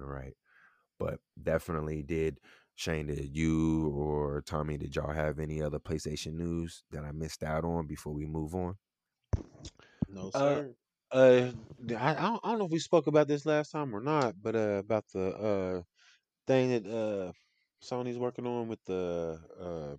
[0.00, 0.34] All right,
[0.98, 2.38] but definitely did
[2.74, 7.42] Shane, did you or Tommie, did y'all have any other PlayStation news that I missed
[7.42, 8.76] out on before we move on?
[10.08, 10.74] No, Uh, sir.
[11.12, 11.50] uh,
[11.90, 14.34] I, I don't, I don't know if we spoke about this last time or not,
[14.42, 15.82] but uh, about the uh
[16.46, 17.32] thing that uh
[17.84, 19.96] Sony's working on with the uh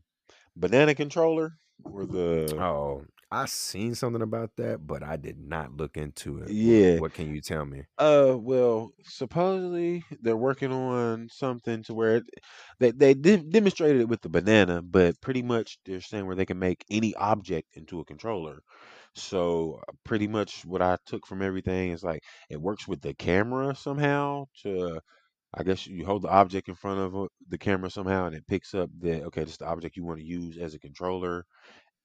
[0.55, 5.97] banana controller or the Oh, I seen something about that, but I did not look
[5.97, 6.53] into it.
[6.53, 6.99] Yeah.
[6.99, 7.85] what can you tell me?
[7.97, 12.25] Uh, well, supposedly they're working on something to where it,
[12.79, 16.45] they they de- demonstrated it with the banana, but pretty much they're saying where they
[16.45, 18.61] can make any object into a controller.
[19.15, 23.75] So pretty much what I took from everything is like it works with the camera
[23.75, 25.01] somehow to
[25.53, 28.47] I guess you hold the object in front of uh, the camera somehow and it
[28.47, 31.45] picks up that okay, this is the object you want to use as a controller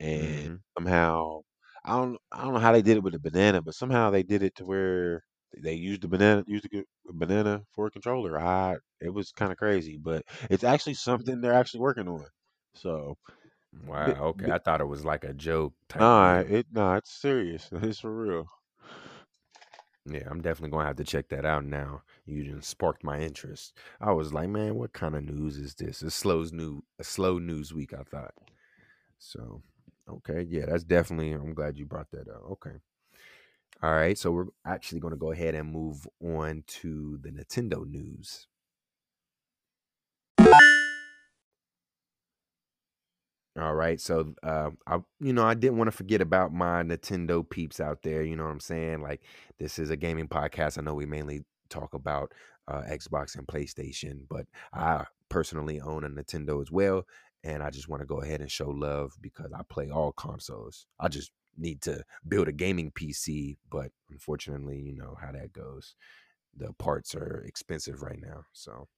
[0.02, 1.40] and hmm somehow
[1.84, 4.22] I don't I don't know how they did it with the banana, but somehow they
[4.24, 5.24] did it to where
[5.58, 6.84] they used the banana used the
[7.14, 8.40] banana for a controller.
[8.40, 12.26] I it was kind of crazy, but it's actually something they're actually working on.
[12.74, 13.18] So,
[14.02, 14.26] bit, Wow.
[14.28, 16.40] Okay, bit, I thought it was like a joke type nah, deal.
[16.40, 17.68] it nah, it's serious.
[17.72, 18.48] It's for real.
[20.04, 22.02] Yeah, I'm definitely gonna have to check that out now.
[22.26, 23.76] You just sparked my interest.
[24.00, 26.02] I was like, man, what kind of news is this?
[26.02, 27.92] A slow news, a slow news week.
[27.94, 28.34] I thought.
[29.18, 29.62] So,
[30.08, 31.32] okay, yeah, that's definitely.
[31.32, 32.42] I'm glad you brought that up.
[32.52, 32.76] Okay,
[33.82, 34.16] all right.
[34.18, 38.46] So we're actually gonna go ahead and move on to the Nintendo news.
[43.58, 44.00] All right.
[44.00, 48.02] So, uh, I, you know, I didn't want to forget about my Nintendo peeps out
[48.02, 48.22] there.
[48.22, 49.02] You know what I'm saying?
[49.02, 49.22] Like,
[49.58, 50.78] this is a gaming podcast.
[50.78, 52.32] I know we mainly talk about
[52.66, 57.04] uh, Xbox and PlayStation, but I personally own a Nintendo as well.
[57.44, 60.86] And I just want to go ahead and show love because I play all consoles.
[61.00, 65.96] I just need to build a gaming PC, but unfortunately, you know how that goes.
[66.56, 68.44] The parts are expensive right now.
[68.52, 68.88] So,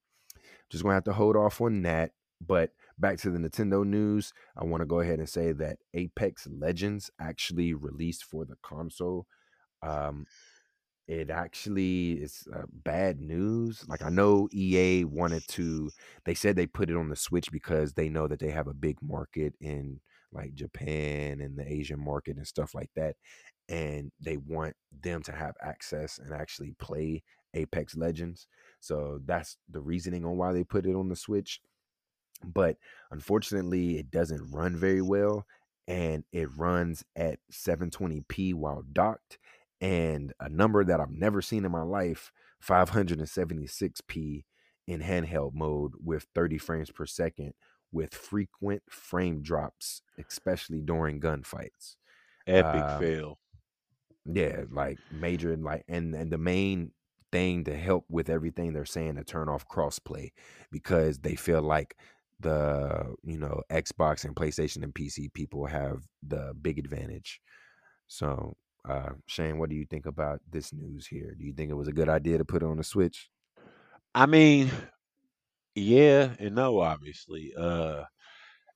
[0.69, 2.11] just gonna have to hold off on that.
[2.45, 6.47] But back to the Nintendo news, I want to go ahead and say that Apex
[6.51, 9.25] Legends actually released for the console.
[9.81, 10.25] Um,
[11.07, 13.85] it actually is uh, bad news.
[13.87, 15.91] Like I know EA wanted to,
[16.25, 18.73] they said they put it on the Switch because they know that they have a
[18.73, 19.99] big market in
[20.31, 23.15] like Japan and the Asian market and stuff like that,
[23.69, 28.47] and they want them to have access and actually play Apex Legends.
[28.79, 31.61] So that's the reasoning on why they put it on the Switch
[32.43, 32.77] but
[33.11, 35.45] unfortunately it doesn't run very well
[35.87, 39.37] and it runs at 720p while docked
[39.81, 42.31] and a number that I've never seen in my life
[42.65, 44.43] 576p
[44.87, 47.53] in handheld mode with 30 frames per second
[47.91, 51.95] with frequent frame drops especially during gunfights
[52.47, 53.39] Epic um fail.
[54.25, 56.91] yeah, like major like and and the main
[57.31, 60.31] thing to help with everything they're saying to turn off crossplay
[60.71, 61.97] because they feel like
[62.39, 67.41] the you know Xbox and PlayStation and PC people have the big advantage.
[68.07, 68.55] So,
[68.87, 71.35] uh Shane, what do you think about this news here?
[71.37, 73.29] Do you think it was a good idea to put on the Switch?
[74.15, 74.71] I mean,
[75.75, 77.53] yeah and no, obviously.
[77.57, 78.03] Uh,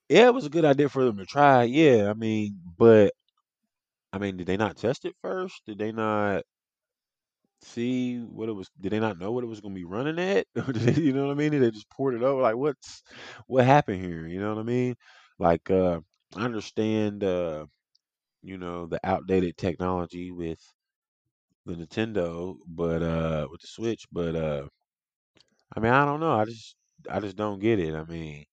[0.09, 1.63] yeah, it was a good idea for them to try.
[1.63, 3.13] Yeah, I mean, but
[4.13, 5.61] I mean, did they not test it first?
[5.65, 6.43] Did they not
[7.61, 8.69] see what it was?
[8.79, 10.47] Did they not know what it was going to be running at?
[10.97, 11.51] You know what I mean?
[11.51, 12.41] Did they just poured it over?
[12.41, 13.03] Like, what's
[13.47, 14.27] what happened here?
[14.27, 14.95] You know what I mean?
[15.37, 15.99] Like, uh,
[16.35, 17.65] I understand, uh,
[18.41, 20.59] you know, the outdated technology with
[21.65, 24.67] the Nintendo, but uh, with the Switch, but uh,
[25.75, 26.33] I mean, I don't know.
[26.39, 26.75] I just,
[27.09, 27.95] I just don't get it.
[27.95, 28.45] I mean.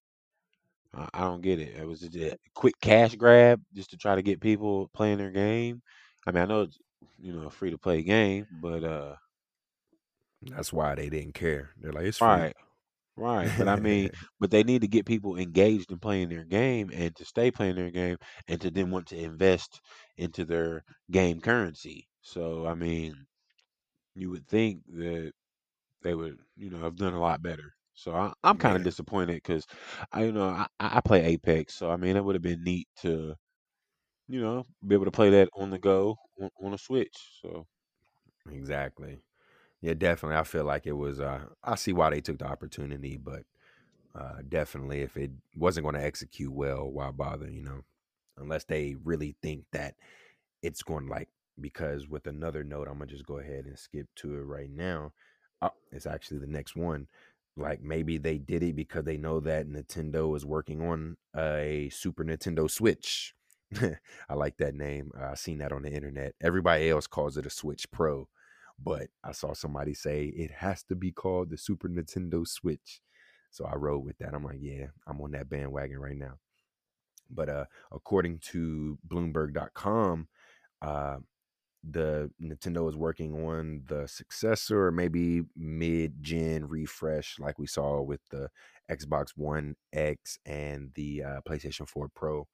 [0.94, 1.77] I, I don't get it.
[1.77, 5.31] It was just a quick cash grab just to try to get people playing their
[5.31, 5.83] game.
[6.27, 6.79] I mean, I know it's
[7.18, 9.16] you know a free to play game, but uh,
[10.42, 11.70] That's why they didn't care.
[11.81, 12.29] They're like, it's free.
[12.29, 12.57] right,
[13.16, 13.52] right.
[13.57, 17.14] But I mean, but they need to get people engaged in playing their game and
[17.16, 18.16] to stay playing their game
[18.48, 19.81] and to then want to invest
[20.16, 22.09] into their game currency.
[22.20, 23.26] So I mean,
[24.14, 25.33] you would think that
[26.02, 27.74] they would you know have done a lot better.
[27.94, 29.66] So I, I'm kind of disappointed because
[30.12, 32.64] I you know I, I I play Apex, so I mean it would have been
[32.64, 33.37] neat to
[34.29, 37.16] you know, be able to play that on the go on, on a Switch.
[37.42, 37.66] So
[38.50, 39.22] exactly.
[39.87, 40.37] Yeah, definitely.
[40.37, 43.44] I feel like it was uh I see why they took the opportunity, but
[44.14, 47.83] uh definitely if it wasn't going to execute well, why bother, you know?
[48.38, 49.96] Unless they really think that
[50.62, 51.29] it's going like
[51.61, 55.12] because with another note, I'm gonna just go ahead and skip to it right now.
[55.62, 57.09] Oh, it's actually the next one.
[57.57, 62.25] like maybe they did it because they know that Nintendo is working on a Super
[62.25, 63.35] Nintendo Switch.
[64.31, 65.12] I like that name.
[65.18, 66.35] I seen that on the internet.
[66.42, 68.29] Everybody else calls it a Switch Pro,
[68.83, 73.01] but I saw somebody say it has to be called the Super Nintendo Switch.
[73.51, 74.35] So I rode with that.
[74.35, 76.35] I'm like, yeah, I'm on that bandwagon right now.
[77.31, 80.29] But uh, according to Bloomberg.com,
[80.83, 81.17] uh,
[81.89, 88.21] the Nintendo is working on the successor or maybe mid-gen refresh, like we saw with
[88.31, 88.49] the
[88.91, 92.49] Xbox One X and the uh, PlayStation 4 Pro.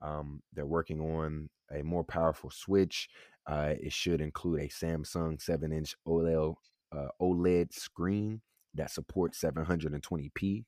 [0.00, 3.08] Um, they're working on a more powerful Switch.
[3.48, 6.54] Uh, it should include a Samsung 7-inch OLED
[6.92, 8.42] uh, OLED screen
[8.74, 10.64] that supports 720p,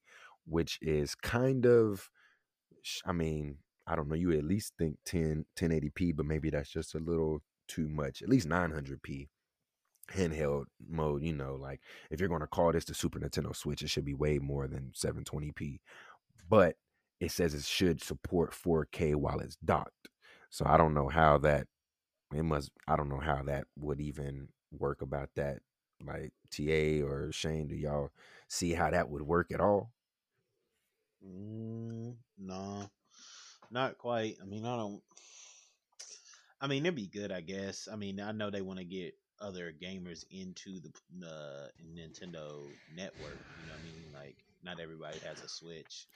[0.47, 2.09] which is kind of,
[3.05, 4.15] I mean, I don't know.
[4.15, 8.23] You at least think 10 1080p, but maybe that's just a little too much.
[8.23, 9.29] At least 900p
[10.13, 11.23] handheld mode.
[11.23, 14.05] You know, like if you're going to call this the Super Nintendo Switch, it should
[14.05, 15.81] be way more than 720p.
[16.49, 16.77] But
[17.21, 20.09] it says it should support 4K while it's docked.
[20.51, 21.67] So I don't know how that
[22.35, 25.61] it must I don't know how that would even work about that.
[26.05, 28.11] Like TA or Shane, do y'all
[28.49, 29.93] see how that would work at all?
[31.25, 32.91] Mm, no,
[33.71, 34.37] not quite.
[34.43, 35.03] I mean, I don't.
[36.61, 37.89] I mean, it'd be good, I guess.
[37.91, 43.47] I mean, I know they want to get other gamers into the uh, Nintendo network.
[43.57, 44.11] You know what I mean?
[44.13, 46.07] Like, not everybody has a Switch,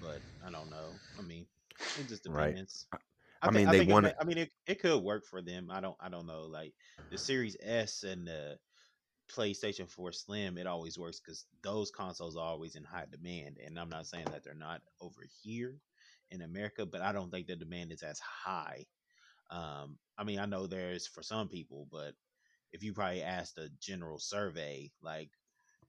[0.00, 1.00] but I don't know.
[1.18, 1.46] I mean,
[1.94, 2.58] it just Right.
[2.58, 2.86] depends.
[2.92, 2.98] I,
[3.42, 4.06] I, I mean, they want.
[4.20, 5.70] I mean, it, it could work for them.
[5.70, 6.42] I don't, I don't know.
[6.42, 6.74] Like
[7.10, 8.58] the Series S and the
[9.34, 13.58] PlayStation 4 Slim, it always works because those consoles are always in high demand.
[13.64, 15.80] And I'm not saying that they're not over here
[16.30, 18.86] in America, but I don't think the demand is as high.
[19.50, 22.14] Um, I mean, I know there's for some people, but
[22.72, 25.30] if you probably asked a general survey, like,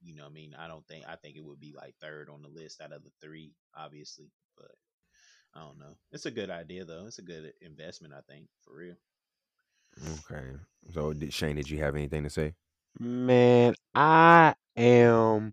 [0.02, 2.40] you know, I mean, I don't think I think it would be like third on
[2.40, 4.30] the list out of the three, obviously.
[5.52, 5.96] But I don't know.
[6.12, 7.06] It's a good idea though.
[7.06, 8.96] It's a good investment, I think, for real.
[10.20, 10.52] Okay.
[10.92, 12.54] So, did, Shane, did you have anything to say?
[12.98, 15.52] Man, I am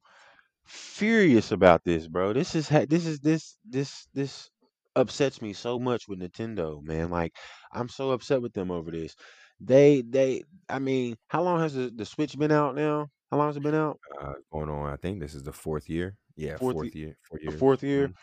[0.66, 2.34] furious about this, bro.
[2.34, 4.50] This is ha- this is this this this
[4.96, 7.10] upsets me so much with Nintendo, man.
[7.10, 7.34] Like
[7.72, 9.16] I'm so upset with them over this.
[9.60, 13.10] They they I mean, how long has the, the Switch been out now?
[13.32, 14.00] How long has it been out?
[14.22, 16.18] Uh, going on, I think this is the fourth year.
[16.36, 17.60] Yeah, Fourth y- fourth year, four a years.
[17.60, 18.10] fourth year?
[18.10, 18.14] Mhm.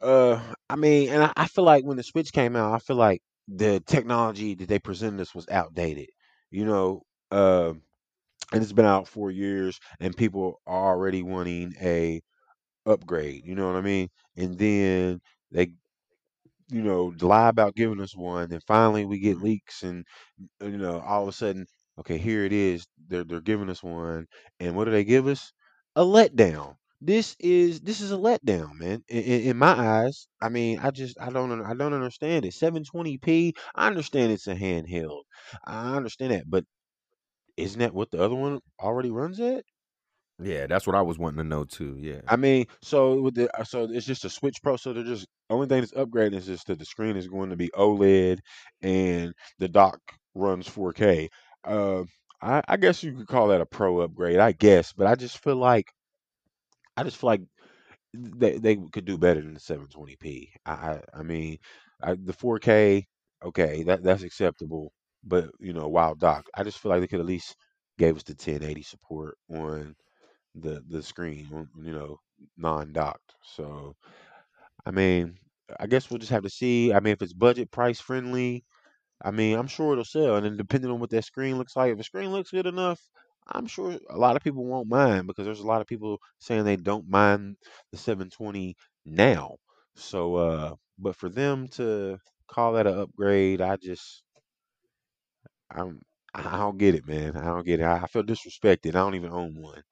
[0.00, 2.96] Uh I mean, and I, I feel like when the Switch came out, I feel
[2.96, 6.08] like the technology that they presented us was outdated.
[6.50, 7.82] You know, um
[8.52, 12.22] and it's been out four years and people are already wanting a
[12.86, 15.20] upgrade you know what i mean and then
[15.52, 15.72] they
[16.70, 20.04] you know lie about giving us one and finally we get leaks and
[20.62, 21.66] uh, you know all of a sudden
[21.98, 24.26] okay here it is they're they're giving us one
[24.60, 25.52] and what do they give us
[25.96, 30.48] a letdown this is this is a letdown man in, in, in my eyes i
[30.48, 34.54] mean i just i don't un- i don't understand it 720p i understand it's a
[34.54, 35.22] handheld
[35.64, 36.64] i understand that but
[37.56, 39.64] isn't that what the other one already runs at
[40.38, 41.96] Yeah, that's what I was wanting to know too.
[41.98, 42.22] Yeah.
[42.28, 44.76] I mean, so with the uh, so it's just a Switch Pro.
[44.76, 47.56] So they're just only thing that's upgrading is just that the screen is going to
[47.56, 48.40] be OLED
[48.82, 50.00] and the dock
[50.34, 51.28] runs 4K.
[51.64, 52.04] Uh,
[52.42, 54.92] I, I guess you could call that a pro upgrade, I guess.
[54.92, 55.92] But I just feel like
[56.96, 57.42] I just feel like
[58.14, 60.52] they they could do better than the 720p.
[60.66, 61.58] I I, I mean,
[62.02, 63.06] I, the 4K,
[63.44, 64.92] okay, that that's acceptable.
[65.24, 67.56] But you know, while dock, I just feel like they could at least
[67.98, 69.96] gave us the 1080 support on
[70.54, 72.18] the the screen, you know,
[72.58, 73.34] non-docked.
[73.42, 73.96] So,
[74.84, 75.38] I mean,
[75.80, 76.92] I guess we'll just have to see.
[76.92, 78.64] I mean, if it's budget price friendly,
[79.24, 80.36] I mean, I'm sure it'll sell.
[80.36, 83.00] And then depending on what that screen looks like, if the screen looks good enough,
[83.48, 86.64] I'm sure a lot of people won't mind because there's a lot of people saying
[86.64, 87.56] they don't mind
[87.92, 89.56] the 720 now.
[89.94, 94.22] So, uh, but for them to call that an upgrade, I just
[95.70, 96.00] I'm
[96.34, 97.36] I don't get it, man.
[97.36, 97.86] I don't get it.
[97.86, 98.90] I, feel disrespected.
[98.90, 99.82] I don't even own one.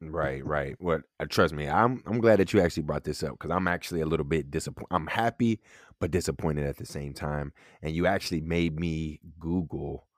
[0.00, 0.74] Right, right.
[0.80, 1.02] What?
[1.20, 4.00] Uh, trust me, I'm I'm glad that you actually brought this up because I'm actually
[4.00, 4.88] a little bit disappointed.
[4.90, 5.60] I'm happy
[6.00, 7.52] but disappointed at the same time.
[7.82, 10.08] And you actually made me Google,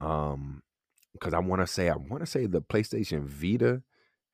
[0.00, 0.62] um,
[1.20, 3.82] because I want to say I want to say the PlayStation Vita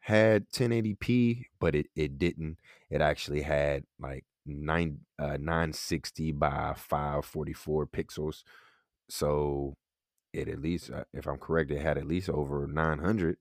[0.01, 2.59] had 1080p, but it it didn't.
[2.91, 8.43] It actually had like nine uh 960 by 544 pixels.
[9.09, 9.75] So
[10.33, 13.37] it at least, uh, if I'm correct, it had at least over 900.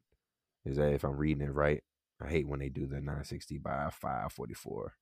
[0.66, 1.84] Is that if I'm reading it right?
[2.22, 4.94] I hate when they do the 960 by 544.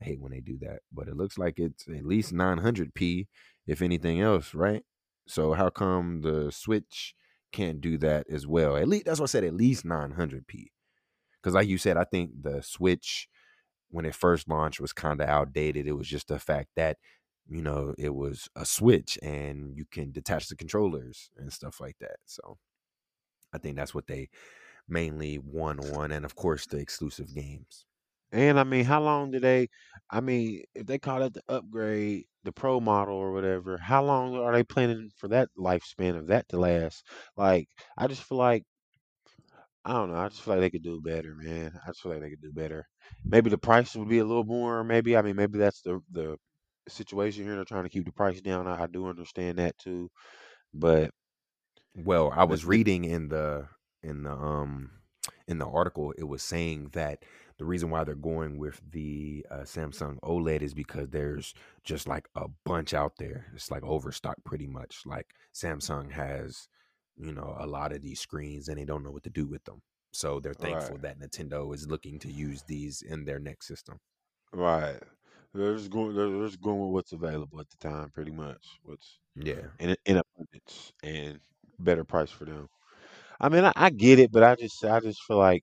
[0.00, 3.26] I hate when they do that, but it looks like it's at least 900p,
[3.66, 4.82] if anything else, right?
[5.26, 7.14] So how come the Switch
[7.52, 8.76] can't do that as well?
[8.76, 9.44] At least that's what I said.
[9.44, 10.68] At least 900p.
[11.42, 13.28] because like you said, I think the Switch
[13.90, 15.86] when it first launched was kind of outdated.
[15.86, 16.98] It was just the fact that
[17.48, 21.96] you know it was a Switch and you can detach the controllers and stuff like
[22.00, 22.16] that.
[22.26, 22.58] So
[23.52, 24.30] I think that's what they
[24.88, 27.86] mainly won on, and of course the exclusive games.
[28.32, 29.68] And I mean, how long do they?
[30.10, 34.36] I mean, if they call it the upgrade, the pro model or whatever, how long
[34.36, 37.06] are they planning for that lifespan of that to last?
[37.36, 38.64] Like, I just feel like
[39.84, 40.18] I don't know.
[40.18, 41.78] I just feel like they could do better, man.
[41.84, 42.86] I just feel like they could do better.
[43.24, 44.84] Maybe the price would be a little more.
[44.84, 46.36] Maybe I mean, maybe that's the the
[46.88, 47.54] situation here.
[47.56, 48.66] They're trying to keep the price down.
[48.66, 50.10] I, I do understand that too,
[50.74, 51.12] but
[51.94, 53.68] Well, I was reading in the
[54.02, 54.99] in the um
[55.48, 57.24] in the article, it was saying that
[57.58, 62.28] the reason why they're going with the uh, Samsung OLED is because there's just like
[62.34, 63.46] a bunch out there.
[63.54, 65.02] It's like overstock pretty much.
[65.04, 66.68] Like Samsung has,
[67.16, 69.64] you know, a lot of these screens and they don't know what to do with
[69.64, 69.82] them.
[70.12, 73.98] So they're right, thankful that Nintendo is looking to use these in their next system.
[74.52, 75.00] right.
[75.52, 76.14] They're just going.
[76.14, 78.64] They're they're just going with what's available at the time, pretty much.
[78.84, 79.66] What's Yeah.
[79.80, 81.40] in in abundance and
[81.80, 82.68] better price for them.
[83.40, 85.62] I mean, I, I get it, but I just I just feel like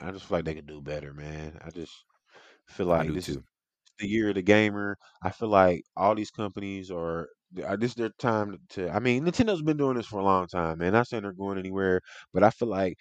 [0.00, 1.58] I just feel like they could do better, man.
[1.64, 1.92] I just
[2.68, 3.44] feel I like do this is too.
[4.00, 4.98] the year of the gamer.
[5.22, 7.28] I feel like all these companies are
[7.64, 8.90] uh, this is their time to.
[8.90, 10.92] I mean, Nintendo's been doing this for a long time, man.
[10.94, 12.00] Not saying they're going anywhere,
[12.34, 12.96] but I feel like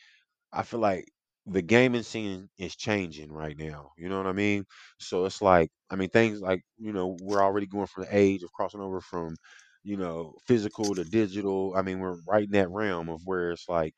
[0.53, 1.05] I feel like
[1.45, 3.91] the gaming scene is changing right now.
[3.97, 4.65] You know what I mean?
[4.99, 8.43] So it's like, I mean, things like you know we're already going from the age
[8.43, 9.35] of crossing over from
[9.83, 11.73] you know physical to digital.
[11.75, 13.95] I mean, we're right in that realm of where it's like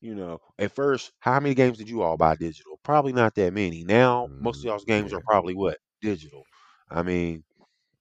[0.00, 2.80] you know, at first, how many games did you all buy digital?
[2.84, 3.84] Probably not that many.
[3.84, 5.78] Now, most of Mm, y'all's games are probably what?
[6.00, 6.46] Digital.
[6.90, 7.44] I mean,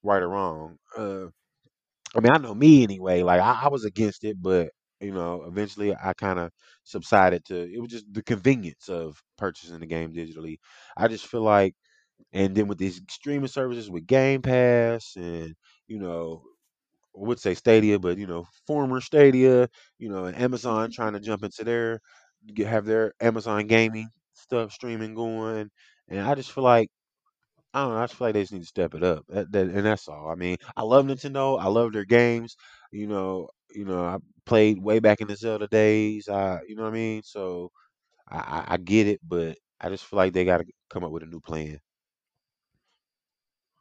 [0.04, 0.78] right or wrong.
[0.98, 1.28] Uh,
[2.16, 3.24] I mean, I know me anyway.
[3.24, 6.52] Like, I, I was against it, but, you know, eventually I kind of
[6.84, 10.58] subsided to it was just the convenience of purchasing the game digitally.
[10.98, 11.76] I just feel like,
[12.34, 15.56] and then with these streaming services with Game Pass and,
[15.88, 16.44] you know,
[17.20, 20.94] I would say Stadia, but you know, former Stadia, you know, and Amazon mm-hmm.
[20.94, 22.00] trying to jump into their
[22.54, 25.70] get, have their Amazon gaming stuff streaming going,
[26.10, 26.90] and I just feel like
[27.74, 29.52] I don't know, I just feel like they just need to step it up, that,
[29.52, 30.30] that, and that's all.
[30.30, 32.56] I mean, I love Nintendo, I love their games,
[32.92, 36.84] you know, you know, I played way back in the Zelda days, I, you know
[36.84, 37.72] what I mean, so
[38.30, 41.12] I, I, I get it, but I just feel like they got to come up
[41.12, 41.80] with a new plan.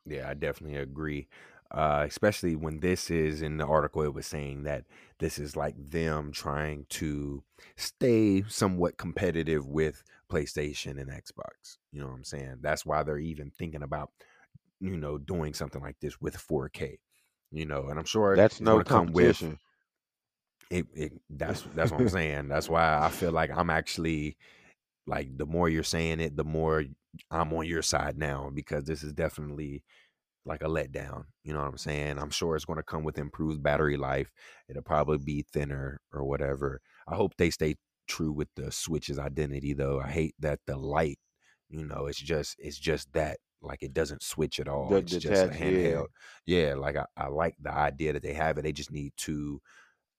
[0.05, 1.29] Yeah, I definitely agree.
[1.71, 4.85] Uh, especially when this is in the article, it was saying that
[5.19, 7.43] this is like them trying to
[7.77, 10.03] stay somewhat competitive with
[10.33, 11.77] PlayStation and Xbox.
[11.93, 12.59] You know what I'm saying?
[12.63, 14.11] That's why they're even thinking about,
[14.81, 16.99] you know, doing something like this with 4K.
[17.51, 19.59] You know, and I'm sure That's no come with competition.
[20.71, 21.13] it, it.
[21.31, 22.49] That's that's what I'm saying.
[22.49, 24.37] That's why I feel like I'm actually
[25.07, 26.85] like the more you're saying it, the more
[27.31, 29.83] I'm on your side now because this is definitely
[30.49, 31.25] like a letdown.
[31.45, 32.19] You know what I'm saying?
[32.19, 34.33] I'm sure it's going to come with improved battery life.
[34.69, 36.81] It'll probably be thinner or whatever.
[37.07, 37.77] I hope they stay
[38.09, 40.01] true with the Switch's identity though.
[40.01, 41.19] I hate that the light,
[41.69, 44.89] you know, it's just it's just that like it doesn't switch at all.
[44.89, 45.93] The It's just a detached, yeah.
[45.93, 46.07] handheld.
[46.47, 48.63] Yeah, like I, I like the idea that they have it.
[48.63, 49.61] They just need to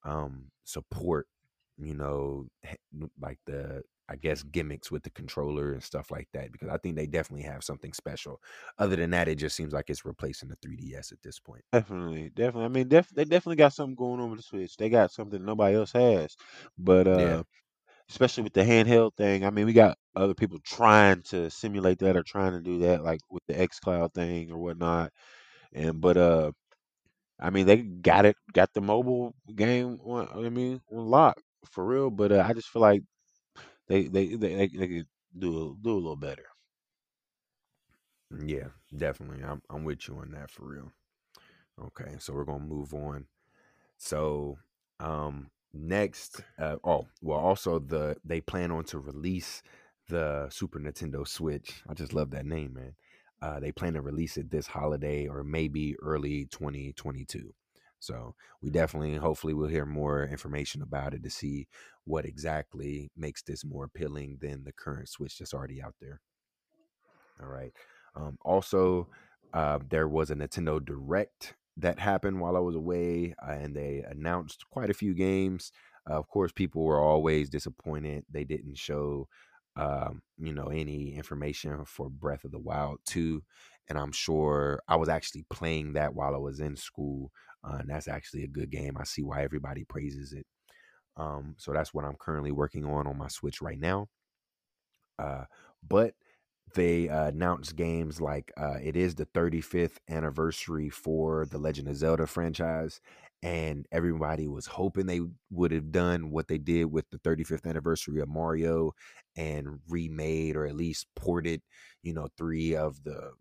[0.03, 1.27] um support,
[1.77, 2.47] you know,
[3.19, 6.95] like the I guess gimmicks with the controller and stuff like that because I think
[6.95, 8.41] they definitely have something special.
[8.80, 11.64] Other than that, it just seems like it's replacing the 3DS at this point.
[11.72, 12.66] Definitely, definitely.
[12.66, 14.76] I mean, def they definitely got something going on with the Switch.
[14.76, 16.36] They got something nobody else has.
[16.80, 17.38] But Yeah.
[17.38, 17.43] uh,
[18.10, 22.18] especially with the handheld thing, I mean, we got other people trying to simulate that
[22.18, 25.14] or trying to do that, like with the xCloud thing or whatnot.
[25.74, 26.53] And but uh,
[27.39, 29.99] I mean, they got it, got the mobile game.
[30.10, 31.41] I mean, on lock
[31.72, 32.10] for real.
[32.12, 33.03] But uh, I just feel like
[33.90, 36.48] they they they they, could do do a little better.
[38.46, 39.44] Yeah, definitely.
[39.44, 40.92] I'm I'm with you on that for real.
[41.82, 43.28] Okay, so we're gonna move on.
[43.98, 44.58] So,
[45.00, 49.64] um, next, uh, oh, well, also the they plan on to release
[50.10, 51.84] the Super Nintendo Switch.
[51.90, 52.96] I just love that name, man.
[53.42, 57.54] Uh, they plan to release it this holiday or maybe early 2022.
[58.00, 61.68] So we definitely, hopefully, we'll hear more information about it to see
[62.06, 66.22] what exactly makes this more appealing than the current Switch that's already out there.
[67.41, 67.72] All right.
[68.16, 69.10] Um, also,
[69.54, 74.04] uh, there was a Nintendo Direct that happened while I was away, uh, and they
[74.08, 75.72] announced quite a few games.
[76.10, 79.28] Uh, of course, people were always disappointed they didn't show,
[79.76, 83.43] um, you know, any information for Breath of the Wild 2.
[83.88, 87.32] And I'm sure I was actually playing that while I was in school,
[87.64, 88.97] uh, and that's actually a good game.
[88.97, 90.45] I see why everybody praises it.
[91.18, 94.07] Um, so that's what I'm currently working on on my Switch right now.
[95.18, 95.43] Uh,
[95.88, 96.14] but
[96.76, 101.95] they uh, announced games like uh, it is the 35th anniversary for the Legend of
[101.95, 103.01] Zelda franchise,
[103.41, 108.22] and everybody was hoping they would have done what they did with the 35th anniversary
[108.22, 108.91] of Mario
[109.36, 111.62] and remade or at least ported,
[112.03, 113.32] you know, three of the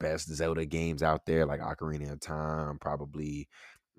[0.00, 3.48] best Zelda games out there, like Ocarina of Time, probably.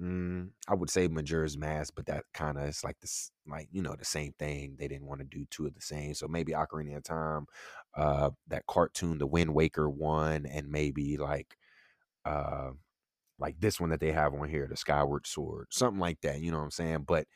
[0.01, 3.81] Mm, I would say Majora's Mask, but that kind of is like this, like you
[3.81, 4.75] know, the same thing.
[4.77, 7.45] They didn't want to do two of the same, so maybe Ocarina of Time,
[7.95, 11.57] uh, that cartoon, the Wind Waker one, and maybe like,
[12.25, 12.71] uh,
[13.39, 16.41] like this one that they have on here, the Skyward Sword, something like that.
[16.41, 17.05] You know what I'm saying?
[17.07, 17.27] But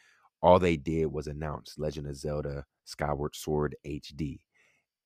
[0.42, 4.40] all they did was announce Legend of Zelda Skyward Sword HD,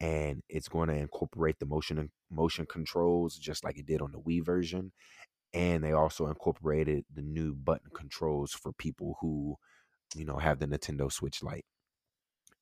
[0.03, 4.19] and it's going to incorporate the motion motion controls just like it did on the
[4.19, 4.91] Wii version,
[5.53, 9.55] and they also incorporated the new button controls for people who,
[10.13, 11.65] you know, have the Nintendo Switch Lite,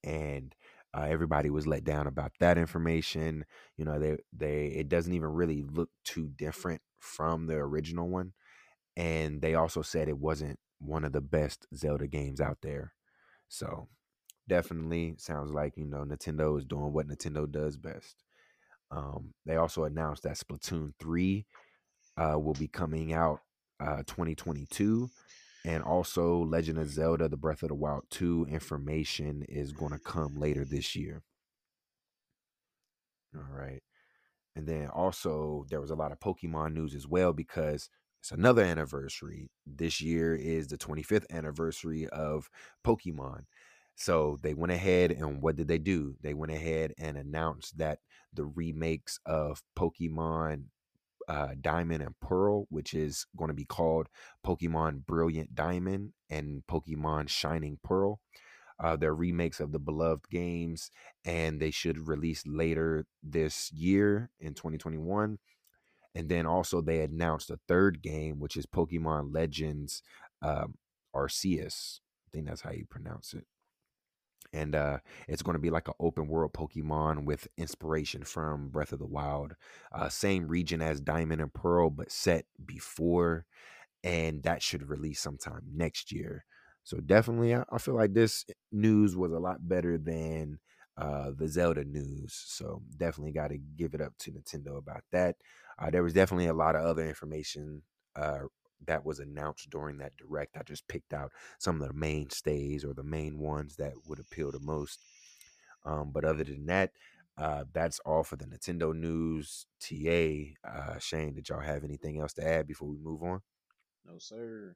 [0.04, 0.54] and
[0.96, 3.46] uh, everybody was let down about that information.
[3.76, 8.34] You know, they they it doesn't even really look too different from the original one,
[8.96, 12.94] and they also said it wasn't one of the best Zelda games out there.
[13.50, 13.88] So
[14.52, 18.18] definitely sounds like you know Nintendo is doing what Nintendo does best.
[18.92, 21.46] Um, they also announced that Splatoon three
[22.18, 23.40] uh, will be coming out
[23.80, 25.10] uh, 2022,
[25.64, 30.00] and also Legend of Zelda: The Breath of the Wild two information is going to
[30.00, 31.24] come later this year.
[33.34, 33.82] All right.
[34.58, 37.90] And then also there was a lot of Pokemon news as well because
[38.20, 39.50] it's another anniversary.
[39.66, 42.50] This year is the 25th anniversary of
[42.86, 43.46] Pokemon.
[44.02, 46.16] So they went ahead and what did they do?
[46.24, 48.00] They went ahead and announced that
[48.34, 50.64] the remakes of Pokemon
[51.28, 54.08] uh, Diamond and Pearl, which is going to be called
[54.44, 58.20] Pokemon Brilliant Diamond and Pokemon Shining Pearl.
[58.80, 60.90] Uh, they're remakes of the beloved games,
[61.24, 65.38] and they should release later this year in 2021.
[66.16, 70.02] And then also they announced a third game, which is Pokemon Legends
[70.42, 70.74] um,
[71.16, 72.00] Arceus.
[72.28, 73.46] I think that's how you pronounce it
[74.54, 74.98] and uh,
[75.28, 79.06] it's going to be like an open world Pokemon with inspiration from Breath of the
[79.06, 79.54] Wild.
[79.92, 83.46] Uh, same region as Diamond and Pearl, but set before,
[84.04, 86.46] and that should release sometime next year.
[86.84, 90.60] So definitely, I, I feel like this news was a lot better than
[90.98, 92.34] uh, the Zelda news.
[92.34, 95.36] So definitely got to give it up to Nintendo about that.
[95.80, 97.84] Uh, there was definitely a lot of other information
[98.16, 98.40] uh,
[98.88, 100.58] that was announced during that direct.
[100.58, 104.52] I just picked out some of the mainstays or the main ones that would appeal
[104.52, 105.00] the most.
[105.86, 106.92] Um, but other than that,
[107.38, 109.66] uh, that's all for the Nintendo news.
[109.80, 113.42] TA, uh, Shane, did y'all have anything else to add before we move on?
[114.06, 114.76] No, sir.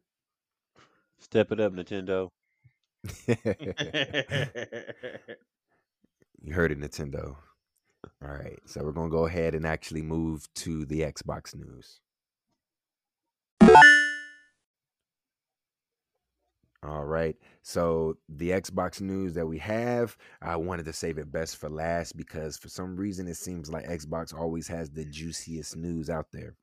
[1.19, 2.29] Step it up, Nintendo.
[3.27, 3.35] you
[6.53, 7.35] heard it, Nintendo.
[8.23, 11.99] All right, so we're gonna go ahead and actually move to the Xbox news.
[16.87, 17.35] All right.
[17.63, 22.15] So the Xbox news that we have, I wanted to save it best for last
[22.15, 26.55] because for some reason it seems like Xbox always has the juiciest news out there.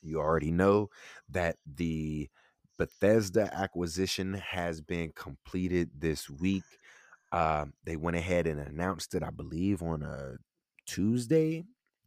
[0.00, 0.90] You already know
[1.30, 2.28] that the
[2.78, 6.64] Bethesda acquisition has been completed this week.
[7.32, 10.36] Uh, they went ahead and announced it, I believe, on a
[10.86, 11.64] Tuesday.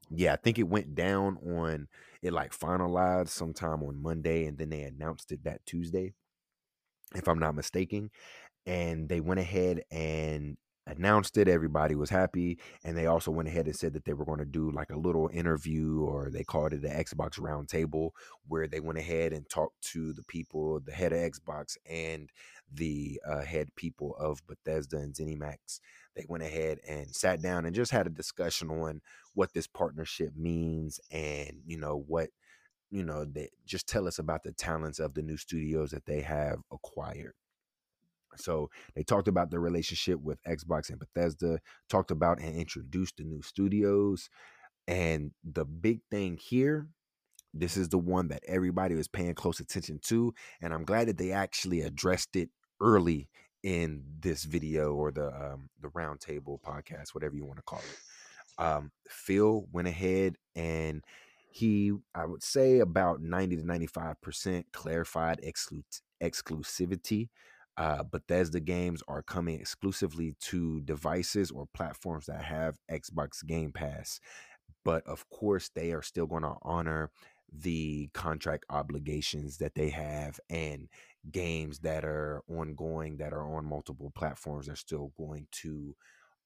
[0.09, 1.87] Yeah, I think it went down on
[2.21, 6.13] it like finalized sometime on Monday, and then they announced it that Tuesday
[7.15, 8.11] if I'm not mistaken.
[8.65, 10.57] And they went ahead and
[10.87, 11.47] announced it.
[11.47, 12.59] Everybody was happy.
[12.83, 14.97] And they also went ahead and said that they were going to do like a
[14.97, 18.11] little interview, or they called it the Xbox Roundtable,
[18.47, 22.29] where they went ahead and talked to the people, the head of Xbox and
[22.71, 25.79] the uh, head people of Bethesda and ZeniMax.
[26.15, 29.01] They went ahead and sat down and just had a discussion on
[29.33, 32.29] what this partnership means and, you know, what
[32.95, 36.21] you know, that just tell us about the talents of the new studios that they
[36.21, 37.33] have acquired.
[38.37, 43.25] So they talked about the relationship with Xbox and Bethesda, talked about and introduced the
[43.25, 44.29] new studios.
[44.87, 46.87] And the big thing here,
[47.53, 50.33] this is the one that everybody was paying close attention to.
[50.61, 53.27] And I'm glad that they actually addressed it early
[53.63, 58.63] in this video or the um, the roundtable podcast, whatever you want to call it.
[58.63, 61.03] Um, Phil went ahead and
[61.55, 65.83] he i would say about 90 to 95% clarified exclu-
[66.21, 67.29] exclusivity
[67.77, 74.19] uh, bethesda games are coming exclusively to devices or platforms that have xbox game pass
[74.83, 77.09] but of course they are still going to honor
[77.51, 80.87] the contract obligations that they have and
[81.31, 85.95] games that are ongoing that are on multiple platforms are still going to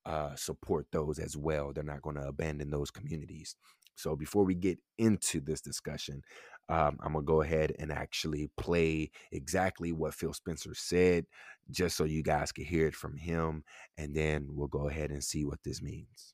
[0.05, 1.71] uh, support those as well.
[1.73, 3.55] They're not going to abandon those communities.
[3.99, 6.21] So before we get into this discussion,
[6.69, 11.25] um, I'm gonna go ahead and actually play exactly what Phil Spencer said,
[11.69, 13.63] just so you guys can hear it from him,
[13.97, 16.33] and then we'll go ahead and see what this means.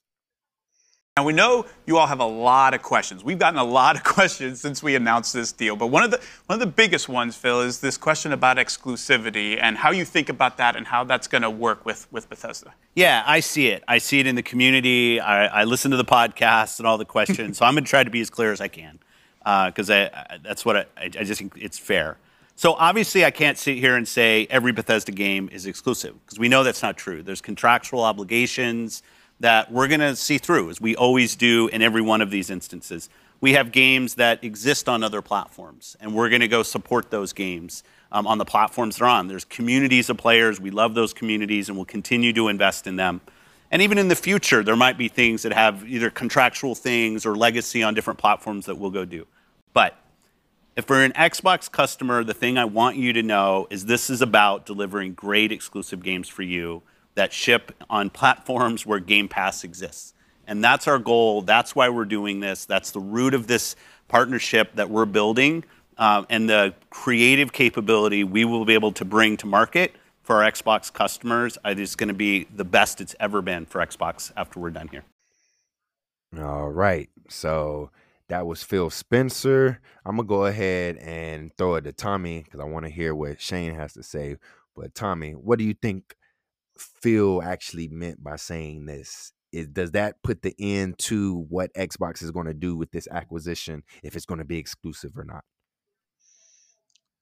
[1.18, 3.24] Now, we know you all have a lot of questions.
[3.24, 5.78] We've gotten a lot of questions since we announced this deal.
[5.78, 9.57] But one of the, one of the biggest ones, Phil, is this question about exclusivity
[9.57, 12.74] and how you think about that and how that's going to work with, with Bethesda.
[12.95, 13.86] Yeah, I see it.
[13.88, 15.22] I see it in the community.
[15.22, 17.59] I, I listen to the podcasts and all the questions.
[17.59, 18.99] so I'm going to try to be as clear as I can
[19.39, 20.09] because uh,
[20.43, 22.18] that's what I, I just think it's fair.
[22.57, 26.49] So obviously, I can't sit here and say every Bethesda game is exclusive because we
[26.49, 27.24] know that's not true.
[27.24, 29.01] There's contractual obligations
[29.39, 32.49] that we're going to see through, as we always do in every one of these
[32.49, 33.09] instances.
[33.41, 37.33] We have games that exist on other platforms, and we're going to go support those
[37.33, 39.27] games um, on the platforms they're on.
[39.27, 40.59] There's communities of players.
[40.59, 43.21] We love those communities, and we'll continue to invest in them.
[43.71, 47.36] And even in the future, there might be things that have either contractual things or
[47.36, 49.27] legacy on different platforms that we'll go do.
[49.73, 49.97] But
[50.77, 54.21] if we're an Xbox customer, the thing I want you to know is this is
[54.21, 56.83] about delivering great exclusive games for you
[57.16, 60.13] that ship on platforms where Game Pass exists.
[60.47, 61.41] And that's our goal.
[61.41, 62.66] That's why we're doing this.
[62.66, 63.76] That's the root of this
[64.07, 65.63] partnership that we're building
[65.97, 70.51] um, and the creative capability we will be able to bring to market for our
[70.51, 71.57] Xbox customers.
[71.66, 75.03] It's going to be the best it's ever been for Xbox after we're done here.
[76.38, 77.09] All right.
[77.30, 77.91] So
[78.28, 79.80] that was Phil Spencer.
[80.05, 83.16] I'm going to go ahead and throw it to Tommie because I want to hear
[83.16, 84.38] what Shane has to say.
[84.76, 86.16] But Tommie, what do you think
[86.78, 89.32] Phil actually meant by saying this?
[89.51, 93.07] Is, does that put the end to what Xbox is going to do with this
[93.09, 95.43] acquisition, if it's going to be exclusive or not?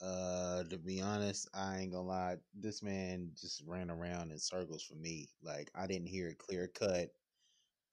[0.04, 2.36] Uh, to be honest, I ain't gonna lie.
[2.54, 5.30] This man just ran around in circles for me.
[5.42, 7.10] Like I didn't hear it clear cut.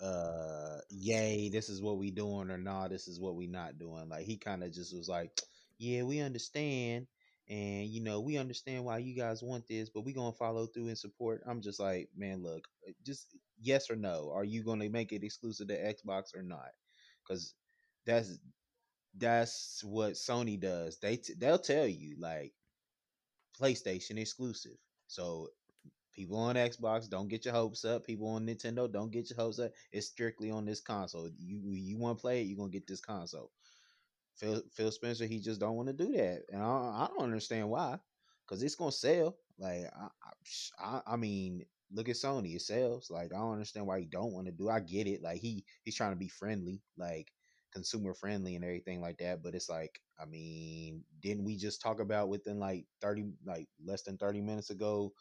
[0.05, 4.09] Uh, yay, this is what we doing, or nah, this is what we not doing.
[4.09, 5.31] Like he kind of just was like,
[5.79, 7.07] yeah, we understand,
[7.51, 10.89] and you know we understand why you guys want this but we gonna follow through
[10.89, 11.43] and support.
[11.47, 14.33] I'm just like man look uh, just yes or no.
[14.35, 16.71] Are you gonna make it exclusive to xbox or not?
[17.27, 17.55] Because
[18.07, 18.39] that's
[19.17, 20.99] that's what sony does.
[21.01, 22.55] They t- they'll tell you like
[23.61, 24.77] playstation exclusive.
[25.07, 25.49] So
[26.15, 28.07] people on xbox don't get your hopes up.
[28.07, 29.73] People on nintendo don't get your hopes up.
[29.93, 31.31] It's strictly on this console.
[31.39, 33.53] You you want to play it you're gonna get this console
[34.41, 37.69] Phil Phil Spencer, he just don't want to do that, and I, I don't understand
[37.71, 37.99] why,
[38.47, 39.37] because it's gonna sell.
[39.59, 40.09] Like I,
[40.79, 43.11] I, I mean, look at Sony, it sells.
[43.11, 44.69] Like I don't understand why he don't want to do.
[44.71, 45.23] I get it.
[45.23, 47.31] Like he he's trying to be friendly, like
[47.73, 49.43] consumer friendly and everything like that.
[49.43, 54.03] But it's like, I mean, didn't we just talk about within like thirty, like less
[54.03, 55.13] than thirty minutes ago?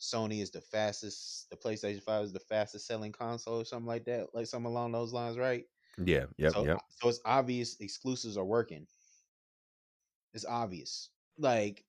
[0.00, 1.48] Sony is the fastest.
[1.50, 4.92] The PlayStation Five is the fastest selling console, or something like that, like something along
[4.92, 5.64] those lines, right?
[6.04, 6.78] Yeah, yep, so, yep.
[7.00, 8.86] So it's obvious exclusives are working.
[10.34, 11.08] It's obvious.
[11.38, 11.84] Like,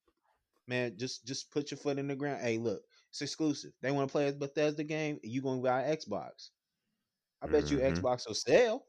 [0.68, 2.40] man, just just put your foot in the ground.
[2.42, 3.72] Hey, look, it's exclusive.
[3.82, 5.20] They want to play a Bethesda game.
[5.24, 6.50] You gonna buy Xbox?
[7.42, 7.78] I bet mm-hmm.
[7.78, 8.86] you Xbox will sell.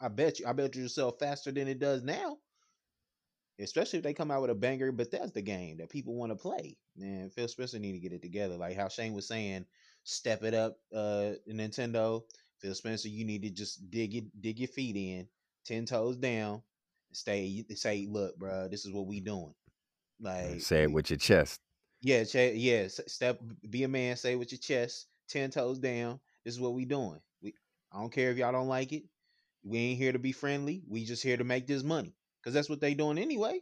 [0.00, 0.46] I bet you.
[0.46, 2.38] I bet you sell faster than it does now.
[3.60, 6.76] Especially if they come out with a banger Bethesda game that people want to play.
[6.96, 8.56] Man, Phil Spencer need to get it together.
[8.56, 9.66] Like how Shane was saying,
[10.04, 12.22] step it up, uh, Nintendo
[12.62, 15.26] Phil Spencer, you need to just dig it, dig your feet in,
[15.64, 16.62] ten toes down,
[17.12, 17.64] stay.
[17.74, 19.54] Say, look, bro, this is what we doing.
[20.20, 21.60] Like, say it with your chest.
[22.00, 22.86] Yeah, ch- yeah.
[22.88, 24.16] Step, be a man.
[24.16, 26.20] Say it with your chest, ten toes down.
[26.44, 27.20] This is what we doing.
[27.42, 27.54] We,
[27.92, 29.02] I don't care if y'all don't like it.
[29.64, 30.82] We ain't here to be friendly.
[30.88, 33.60] We just here to make this money, cause that's what they doing anyway.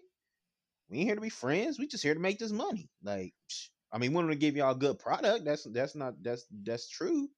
[0.91, 1.79] We ain't here to be friends.
[1.79, 2.91] We just here to make this money.
[3.03, 3.33] Like,
[3.93, 5.45] I mean, we want to give y'all a good product.
[5.45, 7.29] That's that's not that's that's true.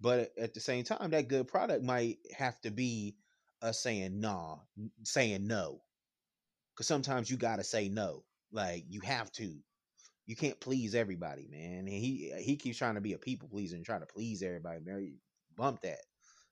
[0.00, 3.16] But at the same time, that good product might have to be
[3.62, 4.58] us saying nah,
[5.04, 5.82] saying no.
[6.76, 8.24] Cause sometimes you gotta say no.
[8.52, 9.62] Like you have to.
[10.26, 11.80] You can't please everybody, man.
[11.80, 14.42] And he uh, he keeps trying to be a people pleaser and try to please
[14.42, 14.80] everybody.
[14.80, 15.20] Man,
[15.56, 16.00] bump that.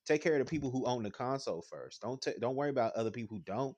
[0.04, 2.02] Take care of the people who own the console first.
[2.02, 3.76] Don't t- don't worry about other people who don't.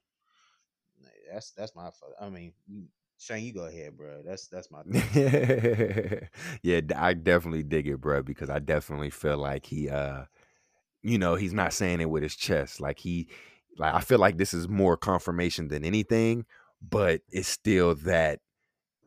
[1.32, 1.90] That's that's my.
[2.20, 2.88] I mean, mm.
[3.18, 4.22] Shane, you go ahead, bro.
[4.24, 4.82] That's that's my
[6.62, 10.24] yeah, I definitely dig it, bro, because I definitely feel like he uh
[11.02, 12.80] you know, he's not saying it with his chest.
[12.80, 13.28] Like he
[13.78, 16.44] like I feel like this is more confirmation than anything,
[16.82, 18.40] but it's still that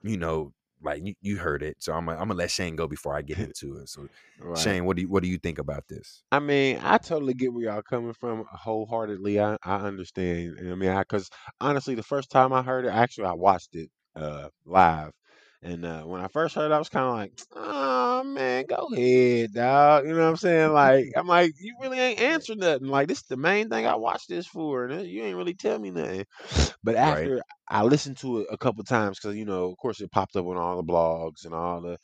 [0.03, 1.77] you know, like you, you heard it.
[1.79, 3.89] So I'm gonna, I'm gonna let Shane go before I get into it.
[3.89, 4.07] So
[4.39, 4.57] right.
[4.57, 6.23] Shane, what do you what do you think about this?
[6.31, 9.39] I mean, I totally get where y'all coming from wholeheartedly.
[9.39, 10.57] I, I understand.
[10.59, 11.29] I mean, I because
[11.59, 15.11] honestly, the first time I heard it, actually I watched it uh, live.
[15.63, 18.89] And uh, when I first heard, it, I was kind of like, "Oh man, go
[18.93, 20.71] ahead, dog." You know what I'm saying?
[20.73, 22.87] Like, I'm like, "You really ain't answered nothing.
[22.89, 25.79] Like, this is the main thing I watched this for, and you ain't really tell
[25.79, 26.25] me nothing."
[26.83, 27.33] But Right.
[27.35, 30.35] after I listened to it a couple times, because you know, of course, it popped
[30.35, 31.97] up on all the blogs and all the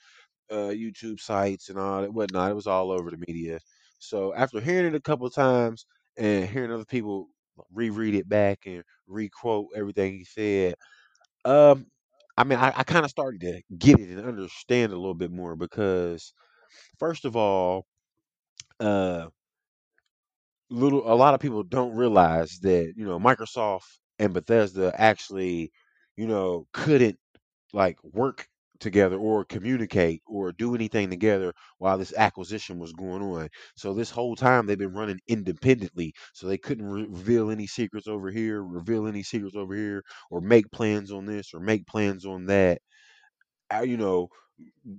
[0.51, 2.51] uh, YouTube sites and all that whatnot.
[2.51, 3.59] It was all over the media.
[3.99, 5.86] So after hearing it a couple times
[6.18, 7.28] and hearing other people
[7.74, 10.76] reread it back and requote everything he said,
[11.45, 11.88] um,
[12.38, 15.31] I mean, I, I kind of started to get it and understand a little bit
[15.31, 16.34] more because,
[16.99, 17.88] first of all,
[18.79, 19.27] uh,
[20.69, 23.86] little a lot of people don't realize that you know Microsoft
[24.19, 25.71] and Bethesda actually,
[26.15, 27.17] you know, couldn't
[27.73, 28.47] like work
[28.84, 33.49] together or communicate or do anything together while this acquisition was going on.
[33.75, 36.13] So this whole time they've been running independently.
[36.34, 40.41] So they couldn't re- reveal any secrets over here, reveal any secrets over here, or
[40.41, 42.81] make plans on this or make plans on that.
[43.73, 44.29] uh, You know,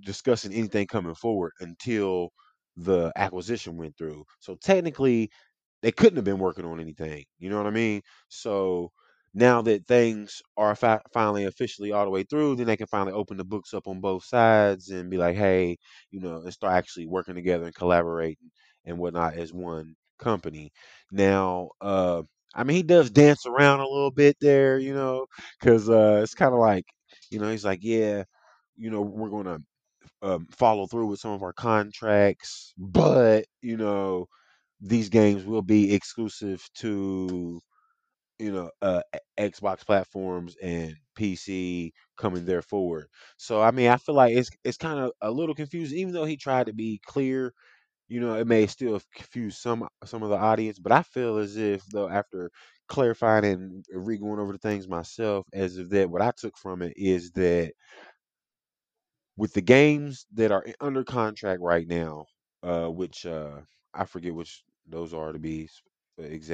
[0.01, 2.31] discussing anything coming forward until
[2.77, 4.25] the acquisition went through.
[4.39, 5.31] So technically,
[5.83, 7.25] they couldn't have been working on anything.
[7.39, 8.01] You know what I mean?
[8.29, 8.91] So
[9.35, 13.13] now that things are fi- finally officially all the way through, then they can finally
[13.13, 15.77] open the books up on both sides and be like, hey,
[16.11, 18.51] you know, and start actually working together and collaborating
[18.85, 20.71] and whatnot as one company.
[21.11, 22.23] Now, uh,
[22.55, 25.27] I mean, he does dance around a little bit there, you know,
[25.59, 26.85] because uh, it's kind of like,
[27.31, 28.23] you know, he's like, yeah,
[28.77, 29.61] you know, we're going to
[30.21, 34.27] um, follow through with some of our contracts, but you know,
[34.81, 37.61] these games will be exclusive to
[38.39, 39.01] you know uh,
[39.39, 43.07] Xbox platforms and PC coming there forward.
[43.37, 46.25] So I mean, I feel like it's it's kind of a little confusing, even though
[46.25, 47.53] he tried to be clear.
[48.09, 51.57] You know, it may still confuse some some of the audience, but I feel as
[51.57, 52.51] if though after
[52.87, 56.81] clarifying and re going over the things myself, as if that what I took from
[56.83, 57.73] it is that
[59.37, 62.25] with the games that are under contract right now,
[62.63, 63.61] uh, which uh,
[63.93, 65.81] I forget which those are to be s-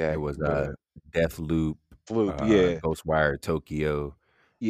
[0.08, 1.76] It exact, was but uh uh, Deathloop,
[2.06, 4.16] Floop, uh yeah, Ghostwire Tokyo.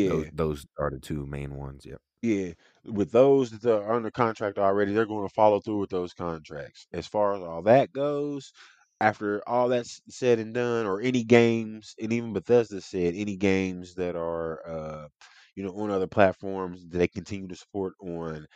[0.05, 1.85] Those yeah, those are the two main ones.
[1.87, 2.01] Yep.
[2.23, 2.53] yeah.
[2.85, 6.87] With those that are under contract already, they're going to follow through with those contracts.
[6.93, 8.53] As far as all that goes,
[9.01, 13.95] after all that's said and done, or any games, and even Bethesda said any games
[13.97, 15.09] that are, uh,
[15.57, 18.47] you know, on other platforms that they continue to support on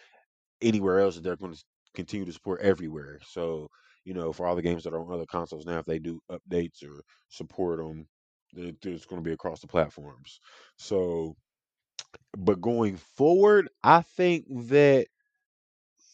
[0.63, 1.65] anywhere else that they're going to
[1.95, 3.21] continue to support everywhere.
[3.27, 3.69] So,
[4.07, 6.21] you know, for all the games that are on other consoles now, if they do
[6.31, 8.07] updates or support them,
[8.55, 10.41] it's going to be across the platforms.
[10.79, 11.37] So,
[12.39, 15.09] but going forward, I think that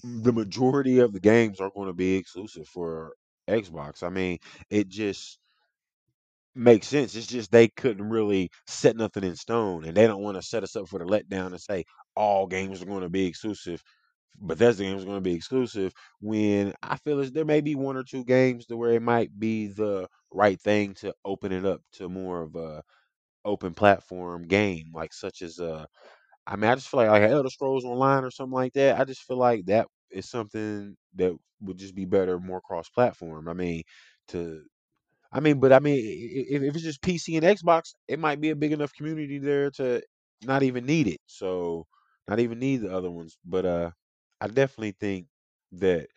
[0.02, 3.12] the majority of the games are going to be exclusive for
[3.48, 4.02] Xbox.
[4.02, 4.38] I mean,
[4.70, 5.38] it just
[6.54, 7.14] makes sense.
[7.14, 10.62] It's just they couldn't really set nothing in stone, and they don't want to set
[10.62, 11.84] us up for the letdown and say
[12.16, 13.82] all games are going to be exclusive.
[14.38, 15.92] Bethesda games are going to be exclusive.
[16.20, 19.38] When I feel as there may be one or two games to where it might
[19.38, 22.82] be the right thing to open it up to more of a
[23.44, 25.86] open platform game, like such as uh,
[26.46, 29.00] I mean, I just feel like like Elder Scrolls Online or something like that.
[29.00, 33.48] I just feel like that is something that would just be better, more cross platform.
[33.48, 33.82] I mean,
[34.28, 34.64] to
[35.32, 35.98] I mean, but I mean,
[36.48, 39.70] if, if it's just PC and Xbox, it might be a big enough community there
[39.72, 40.02] to
[40.42, 41.20] not even need it.
[41.26, 41.86] So
[42.28, 43.38] not even need the other ones.
[43.44, 43.90] But uh,
[44.42, 45.28] I definitely think
[45.72, 46.08] that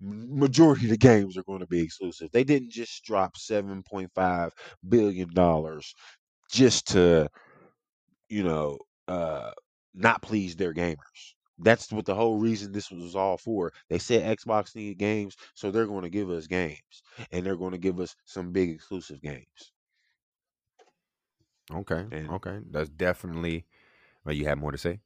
[0.00, 2.30] majority of the games are going to be exclusive.
[2.32, 4.54] They didn't just drop seven point five
[4.88, 5.94] billion dollars
[6.50, 7.30] just to
[8.28, 8.78] you know
[9.08, 9.52] uh
[9.94, 11.34] not please their gamers.
[11.58, 13.72] That's what the whole reason this was all for.
[13.88, 17.02] They said Xbox needed games, so they're going to give us games,
[17.32, 19.72] and they're going to give us some big exclusive games.
[21.70, 22.06] Okay.
[22.10, 22.60] And Okay.
[22.70, 23.66] That's definitely.
[24.24, 25.00] Well, you have more to say?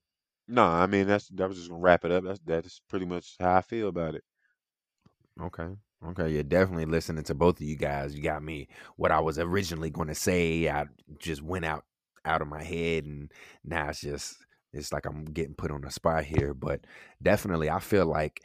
[0.52, 2.24] No, I mean that's that was just gonna wrap it up.
[2.24, 4.24] That's that's pretty much how I feel about it.
[5.40, 5.68] Okay.
[6.06, 6.28] Okay.
[6.30, 8.14] Yeah, definitely listening to both of you guys.
[8.14, 10.68] You got me what I was originally going to say.
[10.68, 10.86] I
[11.18, 11.84] just went out
[12.24, 13.32] out of my head, and
[13.64, 14.36] now it's just
[14.72, 16.54] it's like I'm getting put on the spot here.
[16.54, 16.80] But
[17.22, 18.42] definitely, I feel like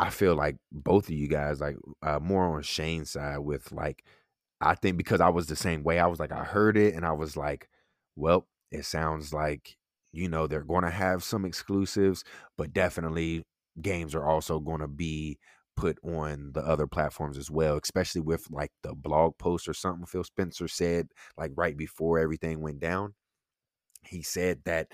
[0.00, 4.04] I feel like both of you guys, like uh, more on Shane's side, with like
[4.60, 5.98] I think because I was the same way.
[5.98, 7.68] I was like, I heard it, and I was like,
[8.16, 9.76] well, it sounds like
[10.14, 12.24] you know they're going to have some exclusives,
[12.56, 13.42] but definitely
[13.80, 15.38] games are also going to be
[15.76, 20.06] put on the other platforms as well, especially with like the blog post or something
[20.06, 23.14] Phil Spencer said like right before everything went down.
[24.06, 24.88] He said that,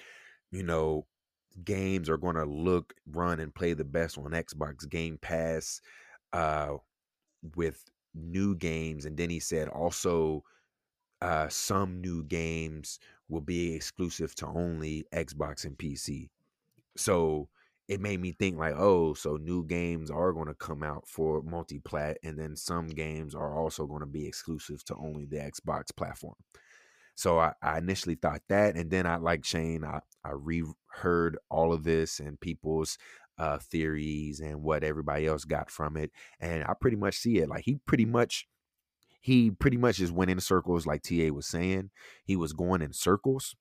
[0.50, 1.06] you know,
[1.64, 5.80] games are going to look, run, and play the best on Xbox Game Pass
[6.32, 6.76] uh,
[7.56, 9.04] with new games.
[9.04, 10.44] And then he said also
[11.20, 12.98] uh, some new games
[13.30, 16.28] will be exclusive to only Xbox and PC.
[16.96, 17.48] so
[17.90, 21.42] it made me think like, oh, so new games are going to come out for
[21.42, 25.86] multi-plat, and then some games are also going to be exclusive to only the Xbox
[25.96, 26.36] platform.
[27.16, 31.72] So I, I initially thought that, and then I like Shane, I I reheard all
[31.72, 32.96] of this and people's
[33.38, 37.48] uh, theories and what everybody else got from it, and I pretty much see it.
[37.48, 38.46] Like he pretty much
[39.20, 41.90] he pretty much just went in circles, like TA was saying.
[42.24, 43.54] He was going in circles,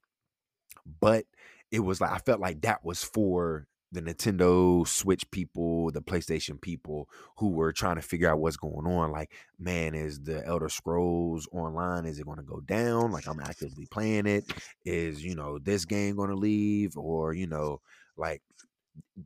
[1.00, 1.26] but
[1.72, 6.62] it was like I felt like that was for the Nintendo Switch people, the PlayStation
[6.62, 9.12] people who were trying to figure out what's going on.
[9.12, 12.06] Like, man, is the Elder Scrolls online?
[12.06, 13.12] Is it going to go down?
[13.12, 14.46] Like, I'm actively playing it.
[14.86, 16.98] Is, you know, this game going to leave?
[16.98, 17.82] Or, you know,
[18.16, 18.44] like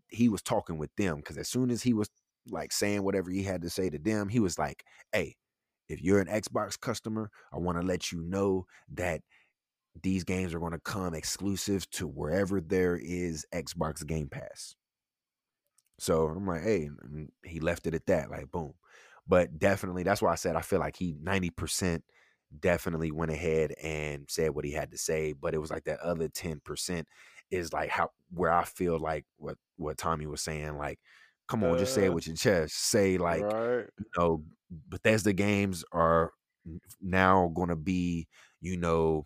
[0.09, 2.09] he was talking with them because as soon as he was
[2.49, 5.35] like saying whatever he had to say to them, he was like, hey,
[5.89, 9.21] if you're an Xbox customer, I want to let you know that
[10.01, 14.75] these games are going to come exclusive to wherever there is Xbox Game Pass.
[15.99, 16.89] So I'm like, hey,
[17.43, 18.73] he left it at that, like boom.
[19.27, 22.01] But definitely, that's why I said I feel like he 90%
[22.59, 25.33] definitely went ahead and said what he had to say.
[25.33, 27.03] But it was like that other 10%
[27.51, 30.99] is like how where I feel like what what Tommie was saying, like,
[31.47, 32.75] come on, uh, just say it uh, with your chest.
[32.89, 33.85] Say like, right.
[33.97, 34.43] you know,
[34.89, 36.31] Bethesda games are
[37.01, 38.27] now going to be,
[38.61, 39.25] you know,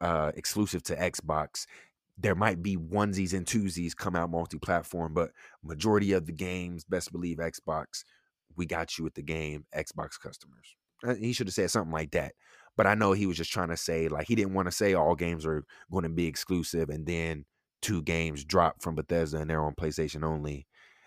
[0.00, 1.66] uh, exclusive to Xbox.
[2.18, 5.30] There might be onesies and twosies come out multi-platform, but
[5.62, 8.04] majority of the games, best believe Xbox,
[8.56, 10.76] we got you with the game, Xbox customers.
[11.06, 12.32] Uh, he should have said something like that.
[12.76, 14.94] But I know he was just trying to say, like, he didn't want to say
[14.94, 17.44] all games are going to be exclusive and then
[17.82, 20.66] two games drop from Bethesda and they're on PlayStation only.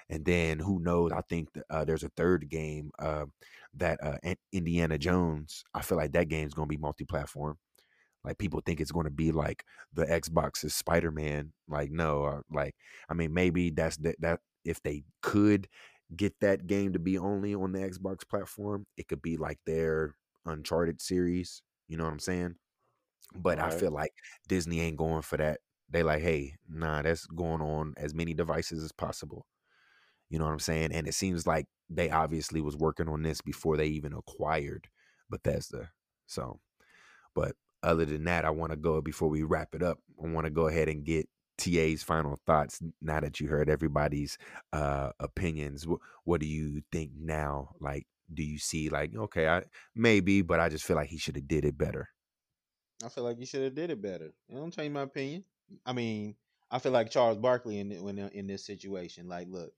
[0.10, 1.12] And then who knows?
[1.12, 3.26] I think uh, there's a third game uh,
[3.76, 4.18] that uh,
[4.52, 5.64] Indiana Jones.
[5.74, 7.58] I feel like that game's going to be multi-platform.
[8.24, 11.52] Like people think it's going to be like the Xbox's Spider Man.
[11.68, 12.76] Like no, uh, like
[13.10, 15.68] I mean maybe that's that that if they could
[16.16, 20.16] get that game to be only on the Xbox platform, it could be like their
[20.46, 21.62] Uncharted series.
[21.88, 22.56] You know what I'm saying?
[23.36, 23.74] But right.
[23.74, 24.14] I feel like
[24.48, 25.60] Disney ain't going for that.
[25.90, 29.46] They like, hey, nah, that's going on as many devices as possible.
[30.30, 30.92] You know what I'm saying?
[30.94, 34.88] And it seems like they obviously was working on this before they even acquired
[35.30, 35.90] Bethesda.
[36.28, 36.60] So,
[37.36, 40.00] but other than that, I want to go before we wrap it up.
[40.24, 44.38] I want to go ahead and get TA's final thoughts now that you heard everybody's
[44.72, 45.86] uh, opinions.
[45.86, 47.76] What, what do you think now?
[47.80, 49.64] Like, do you see like okay, I
[49.96, 52.10] maybe, but I just feel like he should have did it better.
[53.04, 54.34] I feel like he should have did it better.
[54.50, 55.44] I don't change my opinion.
[55.86, 56.36] I mean,
[56.72, 59.28] I feel like Charles Barkley in when in this situation.
[59.28, 59.74] Like, look,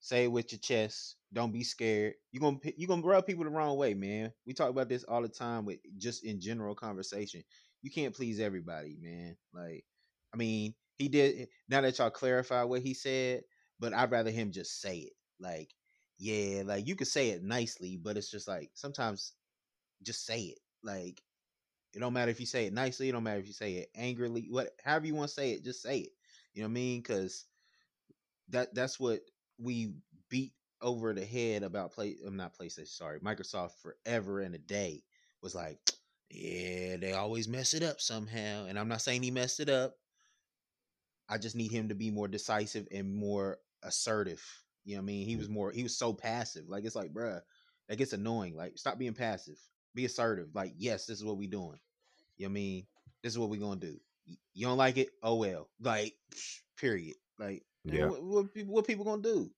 [0.00, 1.16] say it with your chest.
[1.32, 2.14] Don't be scared.
[2.32, 4.32] You're gonna you're gonna rub people the wrong way, man.
[4.46, 7.42] We talk about this all the time with just in general conversation.
[7.82, 9.36] You can't please everybody, man.
[9.54, 9.84] Like,
[10.34, 11.48] I mean, he did.
[11.68, 13.42] Now that y'all clarify what he said,
[13.78, 15.12] but I'd rather him just say it.
[15.38, 15.70] Like,
[16.18, 19.32] yeah, like you could say it nicely, but it's just like sometimes
[20.02, 20.58] just say it.
[20.82, 21.22] Like,
[21.94, 23.08] it don't matter if you say it nicely.
[23.08, 24.46] It don't matter if you say it angrily.
[24.50, 26.12] What, however you want to say it, just say it.
[26.54, 27.00] You know what I mean?
[27.00, 27.46] Because
[28.48, 29.20] that that's what
[29.60, 29.92] we
[30.28, 30.52] beat
[30.82, 35.02] over the head about play I'm not PlayStation, sorry, Microsoft forever and a day
[35.42, 35.78] was like,
[36.30, 38.66] yeah, they always mess it up somehow.
[38.66, 39.94] And I'm not saying he messed it up.
[41.28, 44.42] I just need him to be more decisive and more assertive.
[44.84, 45.26] You know what I mean?
[45.26, 45.54] He was mm-hmm.
[45.54, 46.68] more he was so passive.
[46.68, 47.40] Like it's like, bruh,
[47.88, 48.56] that gets annoying.
[48.56, 49.58] Like, stop being passive.
[49.94, 50.48] Be assertive.
[50.54, 51.78] Like, yes, this is what we doing.
[52.36, 52.86] You know what I mean?
[53.22, 53.96] This is what we gonna do.
[54.54, 55.08] You don't like it?
[55.22, 55.68] Oh well.
[55.80, 56.14] Like,
[56.78, 57.16] period.
[57.38, 58.06] Like, yeah.
[58.06, 59.50] What, what, people, what people gonna do?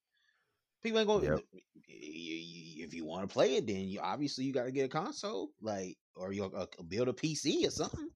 [0.82, 1.24] People ain't gonna.
[1.24, 1.40] Yep.
[1.88, 5.50] If you want to play it, then you obviously you got to get a console,
[5.60, 8.08] like, or you uh, build a PC or something.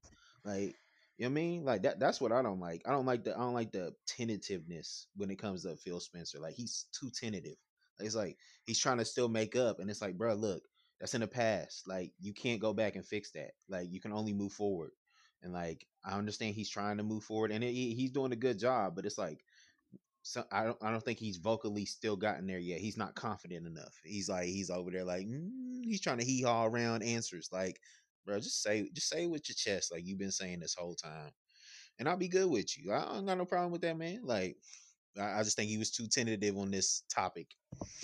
[0.45, 0.75] Like,
[1.19, 1.65] you know what I mean?
[1.65, 2.01] Like that.
[2.01, 2.83] That's what I don't like.
[2.87, 3.35] I don't like the.
[3.35, 6.39] I don't like the tentativeness when it comes to Phil Spencer.
[6.39, 7.57] Like he's too tentative.
[8.01, 8.37] It's like
[8.67, 10.63] he's trying to still make up, and it's like, bro, look,
[11.01, 11.87] that's in the past.
[11.87, 13.53] Like you can't go back and fix that.
[13.69, 14.91] Like you can only move forward.
[15.43, 18.59] And like I understand he's trying to move forward, and it, he's doing a good
[18.59, 18.95] job.
[18.97, 19.45] But it's like
[20.27, 22.81] so I don't I don't think he's vocally still gotten there yet.
[22.81, 23.95] He's not confident enough.
[24.03, 27.49] He's like he's over there like mm, he's trying to hee haw around answers.
[27.53, 27.79] Like,
[28.25, 30.97] bro, just say just say it with your chest like you've been saying this whole
[30.97, 31.31] time,
[32.01, 32.93] and I'll be good with you.
[32.93, 34.23] I don't got no problem with that, man.
[34.25, 34.57] Like,
[35.17, 37.47] I, I just think he was too tentative on this topic.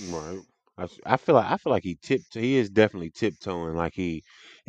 [0.08, 0.38] Right.
[0.78, 2.34] I, I feel like I feel like he tipped.
[2.34, 3.76] He is definitely tiptoeing.
[3.76, 4.22] Like he,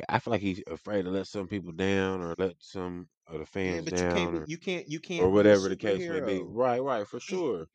[0.10, 3.46] I feel like he's afraid to let some people down or let some of the
[3.46, 6.22] fans yeah, down, you can't, or, you can't, you can't, or whatever the case may
[6.22, 6.44] be.
[6.44, 7.68] Right, right, for sure.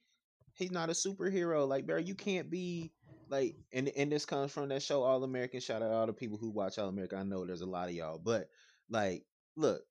[0.55, 1.99] He, he's not a superhero, like bro.
[1.99, 2.95] You can't be
[3.29, 5.61] like, and and this comes from that show All American.
[5.61, 7.19] Shout out all the people who watch All American.
[7.19, 8.49] I know there's a lot of y'all, but
[8.91, 9.27] like,
[9.57, 9.83] look,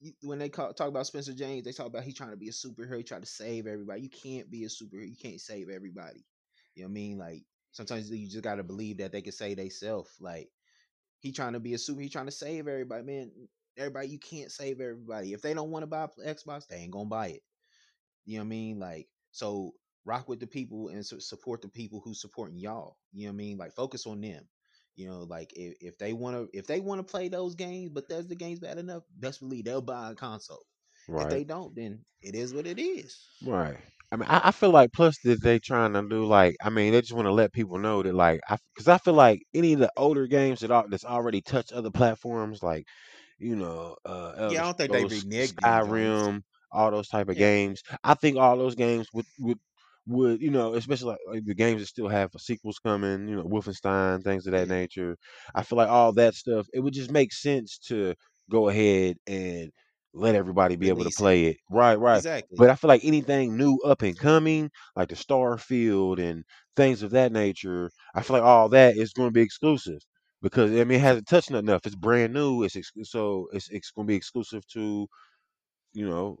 [0.00, 2.48] you- when they call, talk about Spencer James, they talk about he trying to be
[2.48, 4.02] a superhero, he trying to save everybody.
[4.02, 5.08] You can't be a superhero.
[5.08, 6.26] You can't save everybody.
[6.74, 7.18] You know what I mean?
[7.18, 10.14] Like sometimes you just gotta believe that they can save they self.
[10.20, 10.48] Like
[11.18, 13.02] he trying to be a super, he trying to save everybody.
[13.02, 13.30] Man,
[13.76, 15.32] everybody, you can't save everybody.
[15.32, 17.42] If they don't want to buy Xbox, they ain't gonna buy it.
[18.24, 18.78] You know what I mean?
[18.78, 19.72] Like so,
[20.04, 22.96] rock with the people and support the people who supporting y'all.
[23.12, 23.58] You know what I mean?
[23.58, 24.48] Like focus on them.
[24.94, 27.90] You know, like if, if they want to if they want to play those games,
[27.94, 30.64] but that's the games bad enough, best believe they'll buy a console.
[31.08, 33.18] If they don't, then it is what it is.
[33.44, 33.78] Right.
[34.12, 36.92] I mean, I, I feel like plus that they trying to do like I mean
[36.92, 39.74] they just want to let people know that like I because I feel like any
[39.74, 42.86] of the older games that are, that's already touched other platforms like
[43.38, 46.30] you know uh Elder Yeah, I don't think they Scrolls, reneged joints.
[46.30, 46.42] Skyrim,
[46.72, 47.38] all those type of Yeah.
[47.38, 47.82] games.
[48.04, 49.58] I think all those games would would
[50.06, 53.44] would you know especially like, like the games that still have sequels coming, you know
[53.44, 54.68] Wolfenstein, things of that Yeah.
[54.68, 55.16] nature.
[55.54, 58.14] I feel like all that stuff it would just make sense to
[58.50, 59.70] go ahead and
[60.14, 61.58] let everybody be able to play it.
[61.70, 62.24] Right, right.
[62.24, 62.56] Exactly.
[62.56, 66.44] But I feel like anything new up and coming, like the Starfield and
[66.76, 70.00] things of that nature, I feel like all that is going to be exclusive
[70.42, 71.86] because I mean it hasn't touched nothing enough.
[71.86, 72.62] It's brand new.
[72.64, 75.08] It's ex- so it's it's going to be exclusive to
[75.92, 76.38] you know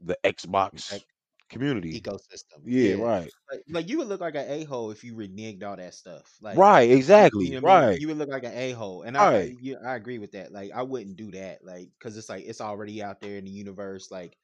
[0.00, 1.02] the Xbox
[1.48, 2.02] community.
[2.02, 2.68] ecosystem.
[2.80, 2.96] Yeah, Yeah.
[2.96, 5.94] right, Like, like you would look like an a hole if you reneged all that
[5.94, 6.36] stuff.
[6.40, 7.90] Like right, exactly, you know what I mean?
[7.90, 9.52] right, You would look like an a hole, and I, I right.
[9.60, 10.52] you, I agree with that.
[10.52, 11.64] Like I wouldn't do that.
[11.64, 14.10] Like because it's like it's already out there in the universe.
[14.10, 14.38] Like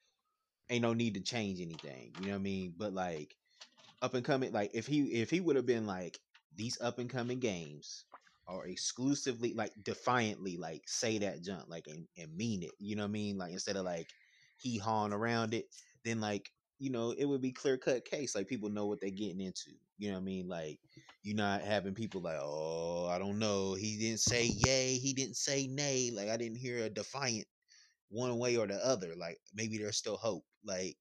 [0.69, 2.13] ain't no need to change anything.
[2.15, 2.75] You know what I mean?
[2.77, 3.35] But like
[4.01, 6.19] up and coming, like if he if he would have been like
[6.53, 8.05] these up and coming games
[8.47, 12.73] are exclusively like defiantly like say that junk like and, and mean it.
[12.79, 13.37] You know what I mean?
[13.37, 14.13] Like instead of like
[14.57, 15.65] he hawing around it,
[16.03, 18.35] then like you know it would be clear cut case.
[18.35, 19.71] Like people know what they're getting into.
[19.97, 20.47] You know what I mean?
[20.47, 20.79] Like
[21.23, 23.73] you're not having people like, oh, I don't know.
[23.73, 24.97] He didn't say yay.
[24.97, 26.11] He didn't say nay.
[26.13, 27.47] Like I didn't hear a defiant
[28.09, 29.15] one way or the other.
[29.15, 30.45] Like maybe there's still hope.
[30.63, 30.97] Like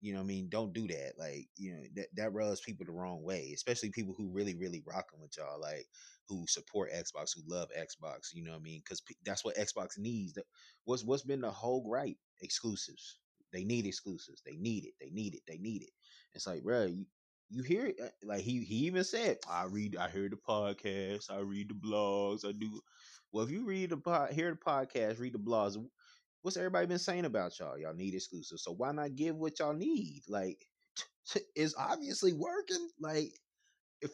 [0.00, 0.48] you know what I mean?
[0.50, 1.14] Don't do that.
[1.18, 4.82] Like, you know, that, that rubs people the wrong way, especially people who really, really
[4.86, 5.88] rocking with y'all, like
[6.28, 8.80] who support Xbox, who love Xbox, you know what I mean?
[8.84, 10.38] Because that's what Xbox needs.
[10.84, 12.18] What's what's been the whole gripe?
[12.42, 13.18] Exclusives.
[13.54, 14.42] They need exclusives.
[14.44, 14.94] They need it.
[15.00, 15.42] They need it.
[15.48, 15.90] They need it.
[16.34, 17.06] It's like, bro, you
[17.50, 18.00] you hear it?
[18.02, 21.74] Uh, Like he he even said, I read, I hear the podcast, I read the
[21.74, 22.80] blogs, I do.
[23.32, 25.76] Well, if you read the pod, hear the podcast, read the blogs,
[26.42, 27.78] what's everybody been saying about y'all?
[27.78, 28.64] Y'all need exclusives.
[28.64, 30.22] So why not give what y'all need?
[30.28, 30.66] Like
[31.54, 32.88] it's obviously working.
[33.00, 33.32] Like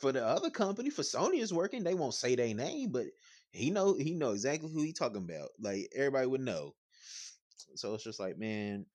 [0.00, 1.82] for the other company, for Sony is working.
[1.82, 3.06] They won't say their name, but
[3.52, 5.50] he know he know exactly who he talking about.
[5.58, 6.74] Like everybody would know.
[7.74, 8.86] So it's just like, man,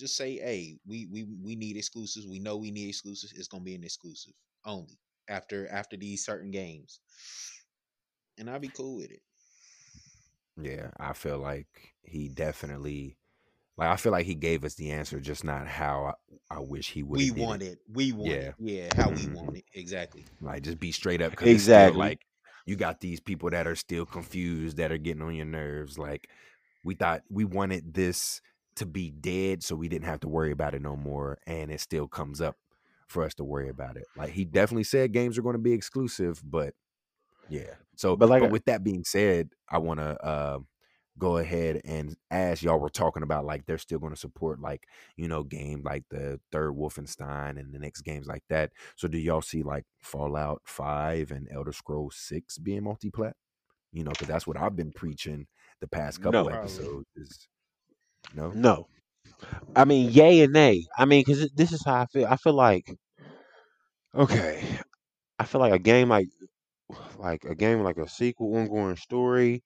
[0.00, 2.26] just say, hey, we we we need exclusives.
[2.26, 3.32] We know we need exclusives.
[3.34, 4.34] It's gonna be an exclusive
[4.64, 4.98] only
[5.28, 7.00] after after these certain games.
[8.38, 9.22] And I'll be cool with it.
[10.60, 13.16] Yeah, I feel like he definitely
[13.76, 16.16] like I feel like he gave us the answer, just not how
[16.50, 17.20] I, I wish he would.
[17.20, 17.62] We have want it.
[17.62, 17.80] it.
[17.88, 18.42] We want Yeah.
[18.42, 18.54] it.
[18.58, 19.34] Yeah, how we Mhm.
[19.34, 19.64] want it.
[19.74, 20.28] Exactly.
[20.40, 21.94] Like just be straight up because it's still Exactly.
[21.94, 22.26] like
[22.66, 25.98] you got these people that are still confused that are getting on your nerves.
[25.98, 26.30] Like
[26.84, 28.40] we thought we wanted this
[28.80, 31.80] to be dead so we didn't have to worry about it no more, and it
[31.80, 32.56] still comes up
[33.06, 34.04] for us to worry about it.
[34.16, 36.74] Like he definitely said games are going to be exclusive, but
[37.48, 37.74] yeah.
[37.96, 40.58] So, But but, like I- with that being said, I want to uh,
[41.18, 44.86] go ahead and as y'all were talking about, like they're still going to support like
[45.16, 48.70] you know game like the third Wolfenstein and the next games like that.
[48.96, 53.32] So, do y'all see like Fallout Five and Elder Scrolls Six being multiplat?
[53.92, 55.48] You know, because that's what I've been preaching
[55.80, 56.48] the past couple No.
[56.48, 57.08] Episodes.
[57.16, 57.48] Is
[58.34, 58.86] no, No,
[59.76, 60.86] I mean yay and nay.
[60.98, 62.26] I mean because this is how I feel.
[62.26, 62.86] I feel like
[64.14, 64.62] okay,
[65.38, 66.28] I feel like a game like
[67.18, 69.62] like a game like a sequel, ongoing story,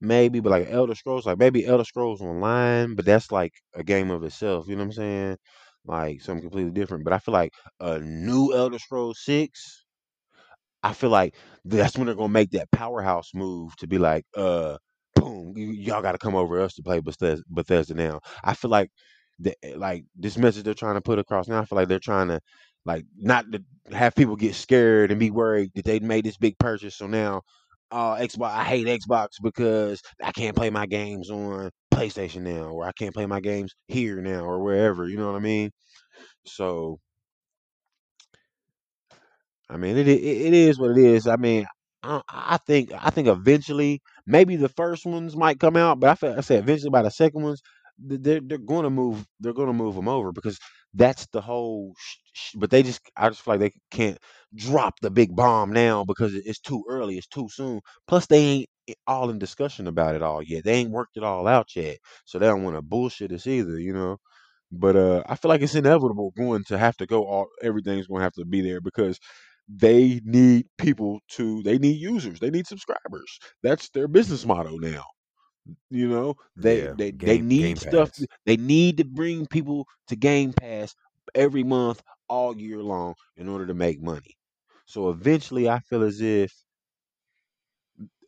[0.00, 4.10] maybe, but like Elder Scrolls, like maybe Elder Scrolls Online, but that's like a game
[4.10, 4.68] of itself.
[4.68, 5.38] You know what I'm saying?
[5.86, 7.04] Like something completely different.
[7.04, 9.84] But I feel like a new Elder Scrolls Six.
[10.82, 11.34] I feel like
[11.64, 14.78] that's when they're gonna make that powerhouse move to be like, uh,
[15.26, 18.20] boom, y- y'all got to come over us to play Bethesda, Bethesda now.
[18.44, 18.90] I feel like
[19.38, 21.60] the like this message they're trying to put across now.
[21.60, 22.40] I feel like they're trying to
[22.84, 23.62] like not to
[23.92, 26.96] have people get scared and be worried that they made this big purchase.
[26.96, 27.42] So now,
[27.90, 32.86] uh, Xbox, I hate Xbox because I can't play my games on PlayStation now, or
[32.86, 35.08] I can't play my games here now, or wherever.
[35.08, 35.70] You know what I mean?
[36.46, 37.00] So
[39.68, 41.26] I mean, it, it it is what it is.
[41.26, 41.66] I mean,
[42.02, 46.14] I, I think I think eventually maybe the first ones might come out, but I
[46.14, 47.62] feel I said eventually by the second ones
[47.98, 50.58] they're they're going to move they're going to move them over because
[50.94, 51.94] that's the whole.
[51.98, 54.18] Sh- sh- but they just I just feel like they can't
[54.54, 57.80] drop the big bomb now because it's too early, it's too soon.
[58.06, 58.68] Plus they ain't
[59.06, 60.64] all in discussion about it all yet.
[60.64, 63.78] They ain't worked it all out yet, so they don't want to bullshit us either,
[63.78, 64.18] you know.
[64.72, 67.24] But uh, I feel like it's inevitable going to have to go.
[67.26, 69.18] All everything's going to have to be there because
[69.68, 71.62] they need people to.
[71.62, 72.40] They need users.
[72.40, 73.38] They need subscribers.
[73.62, 75.04] That's their business motto now.
[75.90, 78.10] You know, they Yeah, they they Game Game need stuff.
[78.12, 78.26] Pass.
[78.46, 80.94] They need to bring people to Game Pass
[81.34, 84.36] every month, all year long, in order to make money.
[84.86, 86.52] So eventually, I feel as if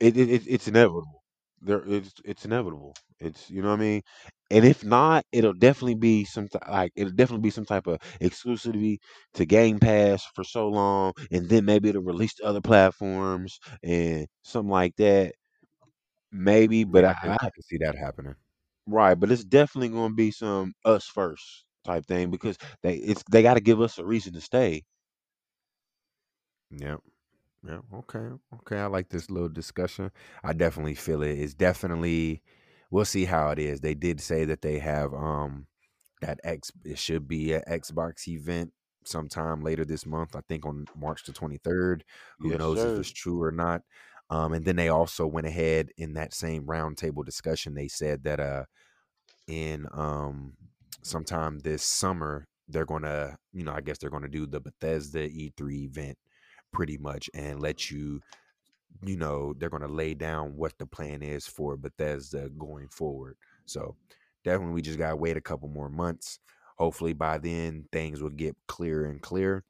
[0.01, 1.18] it, it, it it's inevitable.
[1.61, 2.95] There, it's it's inevitable.
[3.21, 4.03] It's you know what I mean.
[4.51, 8.99] And if not, it'll definitely be some like it'll definitely be some type of exclusivity
[9.35, 14.27] to Game Pass for so long, and then maybe it'll release to other platforms and
[14.43, 15.35] something like that.
[16.33, 18.35] Maybe, but Yeah, I I, can I I can see that happening.
[18.87, 23.23] right, but it's definitely going to be some us first type thing because they it's
[23.31, 24.83] they got to give us a reason to stay.
[26.71, 27.01] Yep.
[27.67, 27.81] Yeah.
[27.93, 28.29] Okay.
[28.55, 28.79] Okay.
[28.79, 30.11] I like this little discussion.
[30.45, 31.39] I definitely feel it.
[31.39, 32.43] It's definitely.
[32.91, 33.81] We'll see how it is.
[33.81, 35.67] They did say that they have um
[36.23, 36.73] that X.
[36.85, 38.73] It should be an Xbox event
[39.05, 40.37] sometime later this month.
[40.37, 42.05] I think on March the twenty third.
[42.41, 42.99] Who Yes, knows if sir.
[42.99, 43.83] it's true or not?
[44.31, 47.75] Um, and then they also went ahead in that same roundtable discussion.
[47.75, 48.65] They said that uh
[49.47, 50.53] in um
[51.03, 55.85] sometime this summer they're gonna you know I guess they're gonna do the Bethesda E3
[55.85, 56.19] event
[56.73, 58.21] pretty much and let you
[59.05, 63.37] you know they're going to lay down what the plan is for Bethesda going forward.
[63.67, 63.97] So
[64.45, 66.39] definitely we just got to wait a couple more months.
[66.77, 69.65] Hopefully by then things will get clearer and clearer.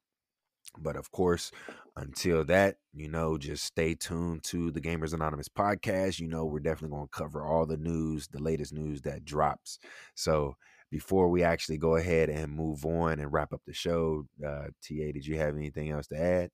[0.76, 1.50] But of course,
[1.96, 6.20] until that, you know, just stay tuned to the Gamers Anonymous podcast.
[6.20, 9.78] You know, we're definitely going to cover all the news, the latest news that drops.
[10.14, 10.56] So
[10.90, 15.12] before we actually go ahead and move on and wrap up the show, uh, TA,
[15.12, 16.50] did you have anything else to add?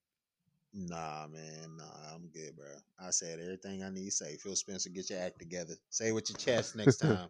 [0.77, 2.67] Nah, man, nah, I'm good, bro.
[2.99, 4.37] I said everything I need to say.
[4.37, 5.75] Phil Spencer, get your act together.
[5.91, 7.29] Say it with your chest next time.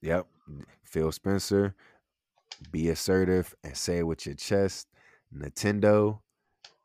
[0.00, 0.26] Yep.
[0.84, 1.76] Phil Spencer,
[2.72, 4.88] be assertive and say it with your chest.
[5.32, 6.18] Nintendo,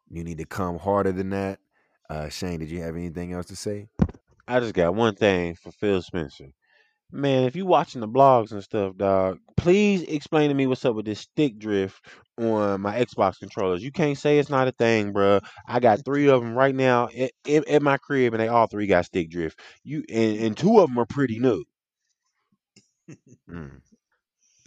[0.10, 1.60] you need to come harder than that.
[2.10, 3.90] Uh, Shane, did you have anything else to say?
[4.48, 6.54] I just got one thing for Phil Spencer.
[7.12, 10.96] Man, if you watching the blogs and stuff, dog, please explain to me what's up
[10.96, 12.06] with this stick drift
[12.38, 13.82] on my Xbox controllers.
[13.82, 15.42] You can't say it's not a thing, bruh.
[15.66, 18.68] I got three of them right now at, at, at my crib, and they all
[18.68, 19.60] three got stick drift.
[19.84, 21.64] You and, and two of them are pretty new.
[23.50, 23.80] Mm.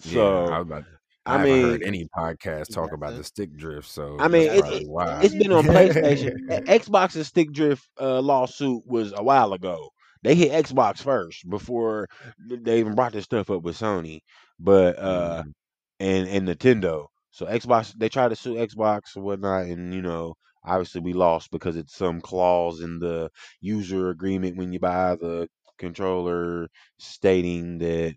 [0.05, 0.85] Yeah, So I, was about,
[1.27, 4.47] I, I haven't mean, heard any podcast talk about the stick drift, so I mean,
[4.47, 6.49] that's it, it, it's been on PlayStation.
[6.67, 9.91] Xbox's stick drift uh, lawsuit was a while ago.
[10.23, 12.09] They hit Xbox first before
[12.39, 14.21] they even brought this stuff up with Sony,
[14.59, 15.53] but uh, Mhm.
[16.01, 17.07] and and Nintendo.
[17.31, 21.51] So Xbox, they tried to sue Xbox or whatnot, and you know, obviously we lost
[21.51, 25.49] because it's some clause in the user agreement when you buy the
[25.79, 26.69] controller
[26.99, 28.15] stating that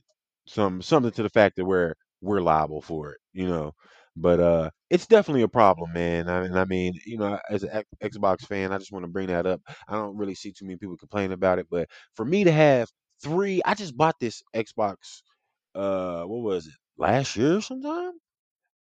[0.48, 3.74] some something to the fact that we're we're liable for it, you know.
[4.16, 6.30] But uh, it's definitely a problem, man.
[6.30, 9.28] I mean, I mean, you know, as an Xbox fan, I just want to bring
[9.28, 9.62] that up.
[9.88, 12.90] I don't really see too many people complain about it, but for me to have
[13.24, 15.22] three, I just bought this Xbox.
[15.76, 16.74] Uh, what was it?
[16.98, 18.14] Last year sometime,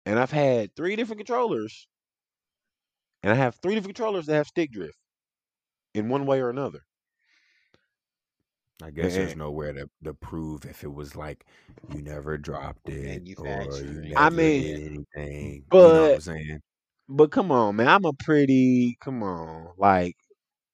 [0.05, 1.87] and I've had three different controllers,
[3.23, 4.97] and I have three different controllers that have stick drift
[5.95, 6.85] in one way or another.
[8.83, 11.45] I guess there's nowhere to, to prove if it was like
[11.87, 14.13] you never dropped it or you Manufacturing.
[14.15, 15.65] I mean, did anything.
[15.79, 16.61] You know what I'm but saying?
[17.09, 20.15] but come on, man, I'm a pretty come on, like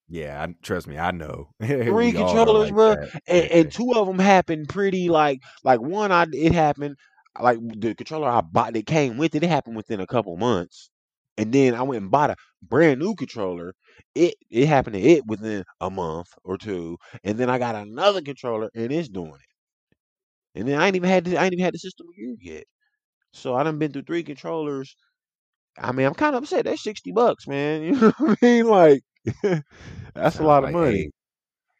[0.07, 1.49] Yeah, I, trust me, I know.
[1.85, 2.95] three we all are controllers, like bro,
[3.27, 6.95] and, and two of them happened pretty like like one I it happened
[7.39, 9.43] like the controller I bought that came with it.
[9.43, 10.89] It happened within a couple months,
[11.39, 13.73] and then I went and bought a brand new controller.
[14.15, 18.21] It it happened to it within a month or two, and then I got another
[18.21, 19.41] controller and it's doing it.
[20.55, 22.35] And then I ain't even had the, I ain't even had the system a year
[22.39, 22.63] yet.
[23.33, 24.95] So I done been through three controllers.
[25.79, 26.65] I mean, I'm kind of upset.
[26.65, 27.83] That's sixty bucks, man.
[27.85, 28.67] You know what I mean?
[28.67, 29.03] Like
[30.15, 31.05] that's a Sound lot of money.
[31.05, 31.11] hey,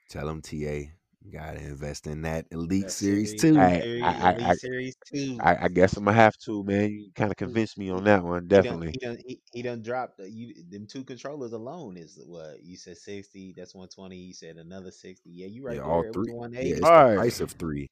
[0.09, 0.93] tell them TA,
[1.29, 3.57] gotta invest in that Elite That Series series, too.
[3.57, 5.39] I I I, Elite I Series two.
[5.41, 6.91] I, I guess I'm gonna have to, man.
[6.91, 8.91] You kind of convinced me on that one, He done, definitely.
[8.91, 10.53] he done, he, he done dropped the, you.
[10.69, 13.53] Them two controllers alone is what you said sixty.
[13.55, 14.17] That's one twenty.
[14.17, 15.29] You said another sixty.
[15.29, 15.91] Yeah, you right Yeah, there.
[15.91, 16.33] all It was three.
[16.33, 16.71] one Yeah, eighty.
[16.71, 17.15] it's All the right.
[17.15, 17.87] price of three.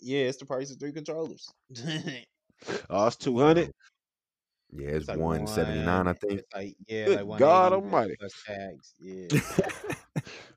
[0.00, 1.48] Yeah, it's the price of three controllers.
[2.90, 3.66] Oh, it's two hundred.
[3.66, 3.72] So
[4.74, 6.40] yeah, it's it's like one seventy nine, I think.
[6.40, 8.16] It's like yeah, Good like one God eighty Almighty!
[8.20, 8.94] plus tax.
[9.00, 9.26] Yeah.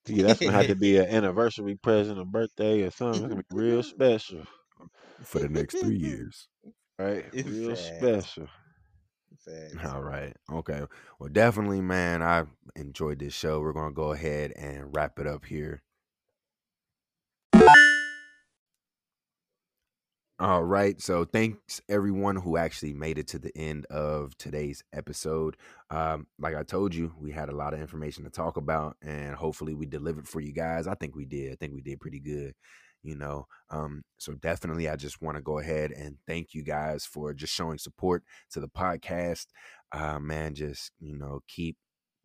[0.08, 3.22] Yeah, that's gonna have to be an anniversary present, a birthday, or something.
[3.22, 4.46] That's gonna be real special,
[5.24, 6.48] For the next three years.
[7.00, 7.26] right?
[7.34, 8.48] In Real fact, special.
[9.46, 9.94] Facts.
[9.94, 10.36] All right.
[10.52, 10.84] Okay.
[11.20, 12.22] Well, definitely, man.
[12.24, 12.46] I
[12.76, 13.60] enjoyed this show.
[13.60, 15.82] We're gonna go ahead and wrap it up here.
[20.38, 21.00] All right.
[21.02, 25.56] So thanks everyone who actually made it to the end of today's episode.
[25.90, 29.34] Um, like I told you, we had a lot of information to talk about, and
[29.36, 30.88] hopefully we delivered for you guys.
[30.88, 31.54] I think we did.
[31.54, 32.54] I think we did pretty good.
[33.02, 37.06] You know, um, so definitely, I just want to go ahead and thank you guys
[37.06, 39.46] for just showing support to the podcast.
[39.92, 41.78] Uh, man, just you know, keep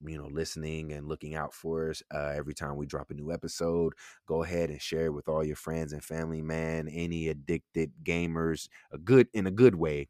[0.05, 3.33] you know listening and looking out for us uh, every time we drop a new
[3.33, 3.93] episode
[4.27, 8.69] go ahead and share it with all your friends and family man any addicted gamers
[8.93, 10.09] a good in a good way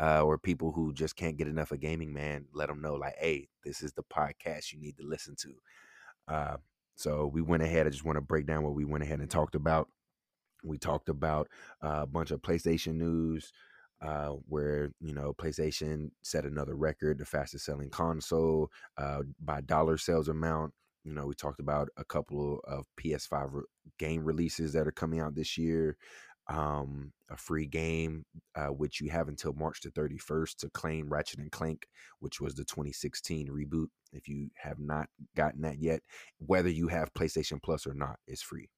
[0.00, 3.16] uh, or people who just can't get enough of gaming man let them know like
[3.18, 5.54] hey this is the podcast you need to listen to.
[6.28, 6.56] Uh,
[6.96, 9.30] so we went ahead i just want to break down what we went ahead and
[9.30, 9.88] talked about.
[10.64, 11.48] We talked about
[11.84, 13.52] uh, a bunch of playstation news
[14.00, 19.98] uh, where you know PlayStation set another record, the fastest selling console uh, by dollar
[19.98, 20.72] sales amount.
[21.04, 23.62] You know, we talked about a couple of PS5 re-
[23.98, 25.96] game releases that are coming out this year.
[26.50, 31.40] Um, a free game, uh, which you have until March the 31st to claim Ratchet
[31.40, 31.86] and Clank,
[32.20, 33.88] which was the 2016 reboot.
[34.12, 36.00] If you have not gotten that yet,
[36.38, 38.70] whether you have PlayStation Plus or not, it's free.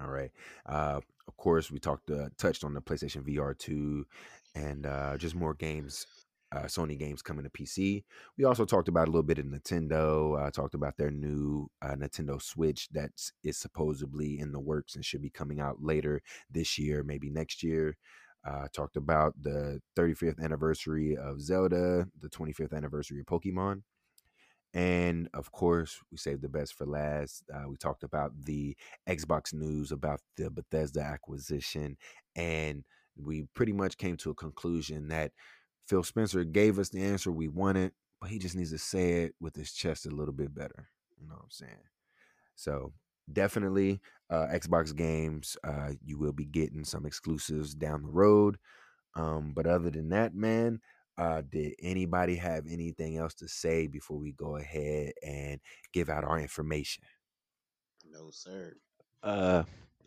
[0.00, 0.30] All right.
[0.66, 4.06] Uh, of course, we talked uh, touched on the PlayStation VR two,
[4.54, 6.06] and uh, just more games,
[6.52, 8.04] uh, Sony games coming to PC.
[8.36, 10.46] We also talked about a little bit of Nintendo.
[10.46, 13.10] Uh, talked about their new uh, Nintendo Switch that
[13.42, 16.20] is supposedly in the works and should be coming out later
[16.50, 17.96] this year, maybe next year.
[18.46, 23.82] Uh, talked about the 35th anniversary of Zelda, the 25th anniversary of Pokemon.
[24.74, 27.44] And of course, we saved the best for last.
[27.52, 28.76] Uh, we talked about the
[29.08, 31.96] Xbox news about the Bethesda acquisition,
[32.34, 32.84] and
[33.16, 35.32] we pretty much came to a conclusion that
[35.88, 39.34] Phil Spencer gave us the answer we wanted, but he just needs to say it
[39.40, 40.88] with his chest a little bit better.
[41.18, 41.88] You know what I'm saying?
[42.56, 42.92] So
[43.32, 48.58] definitely, uh, Xbox games, uh, you will be getting some exclusives down the road.
[49.14, 50.80] Um, but other than that, man,
[51.18, 55.60] uh, did anybody have anything else to say before we go ahead and
[55.92, 57.04] give out our information?
[58.04, 58.76] No, sir.
[59.22, 59.64] Uh,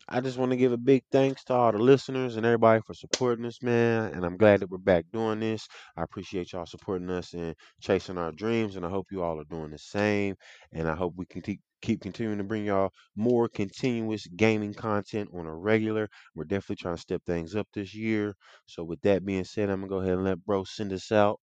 [0.07, 2.93] I just want to give a big thanks to all the listeners and everybody for
[2.93, 4.13] supporting us, man.
[4.13, 5.67] And I'm glad that we're back doing this.
[5.97, 8.75] I appreciate y'all supporting us and chasing our dreams.
[8.75, 10.35] And I hope you all are doing the same.
[10.73, 15.29] And I hope we can keep keep continuing to bring y'all more continuous gaming content
[15.33, 16.09] on a regular.
[16.35, 18.35] We're definitely trying to step things up this year.
[18.65, 21.39] So with that being said, I'm gonna go ahead and let bro send us out.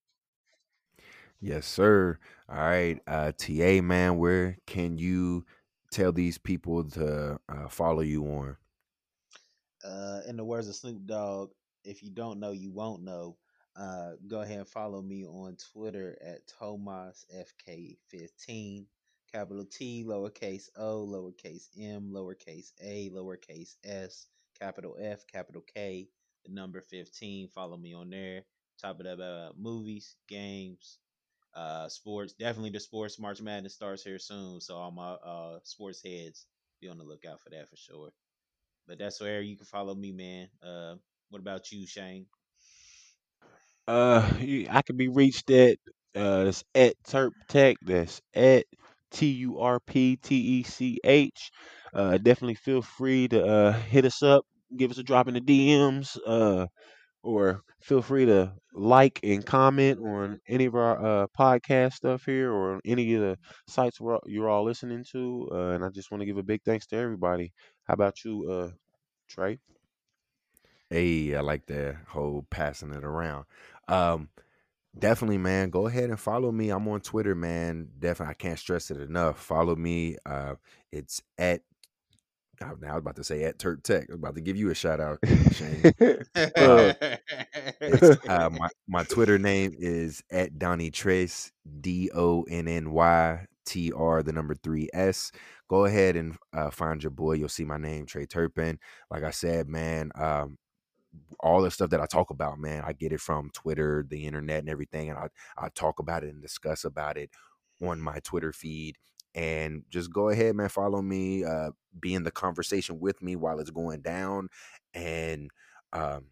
[1.41, 2.19] Yes, sir.
[2.49, 5.45] All right, uh, TA man, where can you
[5.91, 8.57] tell these people to uh, follow you on?
[9.85, 11.51] Uh, in the words of Snoop Dogg,
[11.85, 13.37] if you don't know, you won't know.
[13.77, 18.87] Uh, go ahead and follow me on Twitter at TomasFK15,
[19.33, 24.27] capital T, lowercase o, lowercase m, lowercase a, lowercase s,
[24.61, 26.09] capital F, capital K,
[26.45, 27.49] the number 15.
[27.49, 28.43] Follow me on there.
[28.81, 30.99] Top it up about movies, games,
[31.55, 32.35] uh, sports.
[32.35, 36.47] Definitely the sports March Madness starts here soon, so all my uh sports heads
[36.81, 38.11] be on the lookout for that for sure.
[38.87, 40.49] But that's where you can follow me, man.
[40.63, 40.97] Uh,
[41.31, 42.27] what about you, Shane?
[43.87, 44.29] Uh,
[44.71, 45.79] I can be reached at
[46.17, 47.77] uh, it's at Turp Tech.
[47.83, 48.65] That's at
[49.17, 51.51] T U R P T E C H.
[51.95, 54.45] Uh, definitely feel free to uh hit us up,
[54.77, 56.19] give us a drop in the DMs.
[56.27, 56.67] Uh,
[57.23, 62.53] or feel free to like and comment on any of our uh podcast stuff here
[62.53, 63.39] or any of the
[63.69, 65.49] sites where you're all listening to.
[65.53, 67.53] Uh, and I just want to give a big thanks to everybody.
[67.85, 68.71] How about you, uh,
[69.29, 69.59] Trey?
[70.91, 73.47] Hey, I like that whole passing it around.
[73.89, 74.29] Um,
[74.99, 75.71] definitely, man.
[75.71, 76.71] Go ahead and follow me.
[76.71, 77.89] I'm on Twitter, man.
[77.99, 79.39] Definitely, I can't stress it enough.
[79.39, 80.17] Follow me.
[80.25, 80.55] Uh,
[80.93, 81.63] it's at.
[82.59, 84.05] Now I was about to say at Turp Tech.
[84.09, 85.19] I was about to give you a shout out,
[85.53, 85.93] Shane.
[86.57, 86.95] Uh,
[88.29, 91.53] uh, my my Twitter name is at Donny Tres
[91.83, 95.33] D O N N Y T R the number three S.
[95.69, 97.33] Go ahead and uh, find your boy.
[97.33, 98.79] You'll see my name, Trey Turpin.
[99.11, 100.57] Like I said, man, um,
[101.41, 104.61] all the stuff that I talk about, man, I get it from Twitter, the internet,
[104.61, 105.29] and everything, and I
[105.59, 107.31] I talk about it and discuss about it
[107.83, 108.97] on my Twitter feed.
[109.35, 111.71] And just go ahead, man, follow me, uh,
[112.01, 114.49] be in the conversation with me while it's going down,
[114.95, 115.51] and
[115.93, 116.27] um,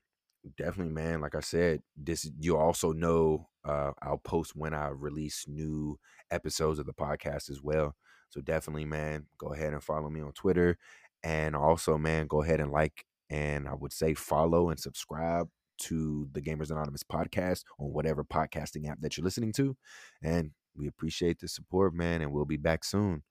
[0.56, 1.20] definitely, man.
[1.20, 5.98] Like I said, this you also know uh, I'll post when I release new
[6.30, 7.94] episodes of the podcast as well.
[8.30, 10.78] So definitely, man, go ahead and follow me on Twitter,
[11.22, 16.28] and also, man, go ahead and like and I would say follow and subscribe to
[16.32, 19.76] the Gamers Anonymous podcast on whatever podcasting app that you're listening to.
[20.22, 22.20] And we appreciate the support, man.
[22.20, 23.22] And we'll be back soon,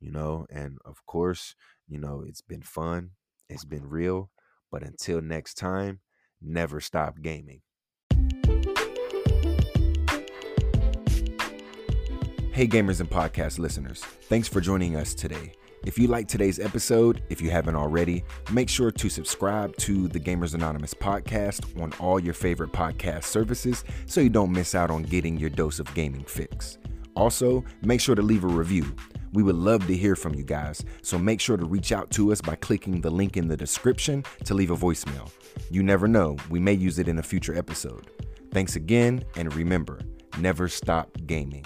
[0.00, 0.46] you know.
[0.50, 1.54] And of course,
[1.88, 3.10] you know, it's been fun,
[3.48, 4.30] it's been real.
[4.70, 6.00] But until next time,
[6.40, 7.60] never stop gaming.
[12.52, 15.54] Hey, gamers and podcast listeners, thanks for joining us today.
[15.84, 18.22] If you like today's episode, if you haven't already,
[18.52, 23.84] make sure to subscribe to the Gamers Anonymous podcast on all your favorite podcast services
[24.06, 26.78] so you don't miss out on getting your dose of gaming fix.
[27.16, 28.94] Also, make sure to leave a review.
[29.32, 32.30] We would love to hear from you guys, so make sure to reach out to
[32.30, 35.30] us by clicking the link in the description to leave a voicemail.
[35.70, 38.08] You never know, we may use it in a future episode.
[38.52, 40.00] Thanks again, and remember
[40.38, 41.64] never stop gaming.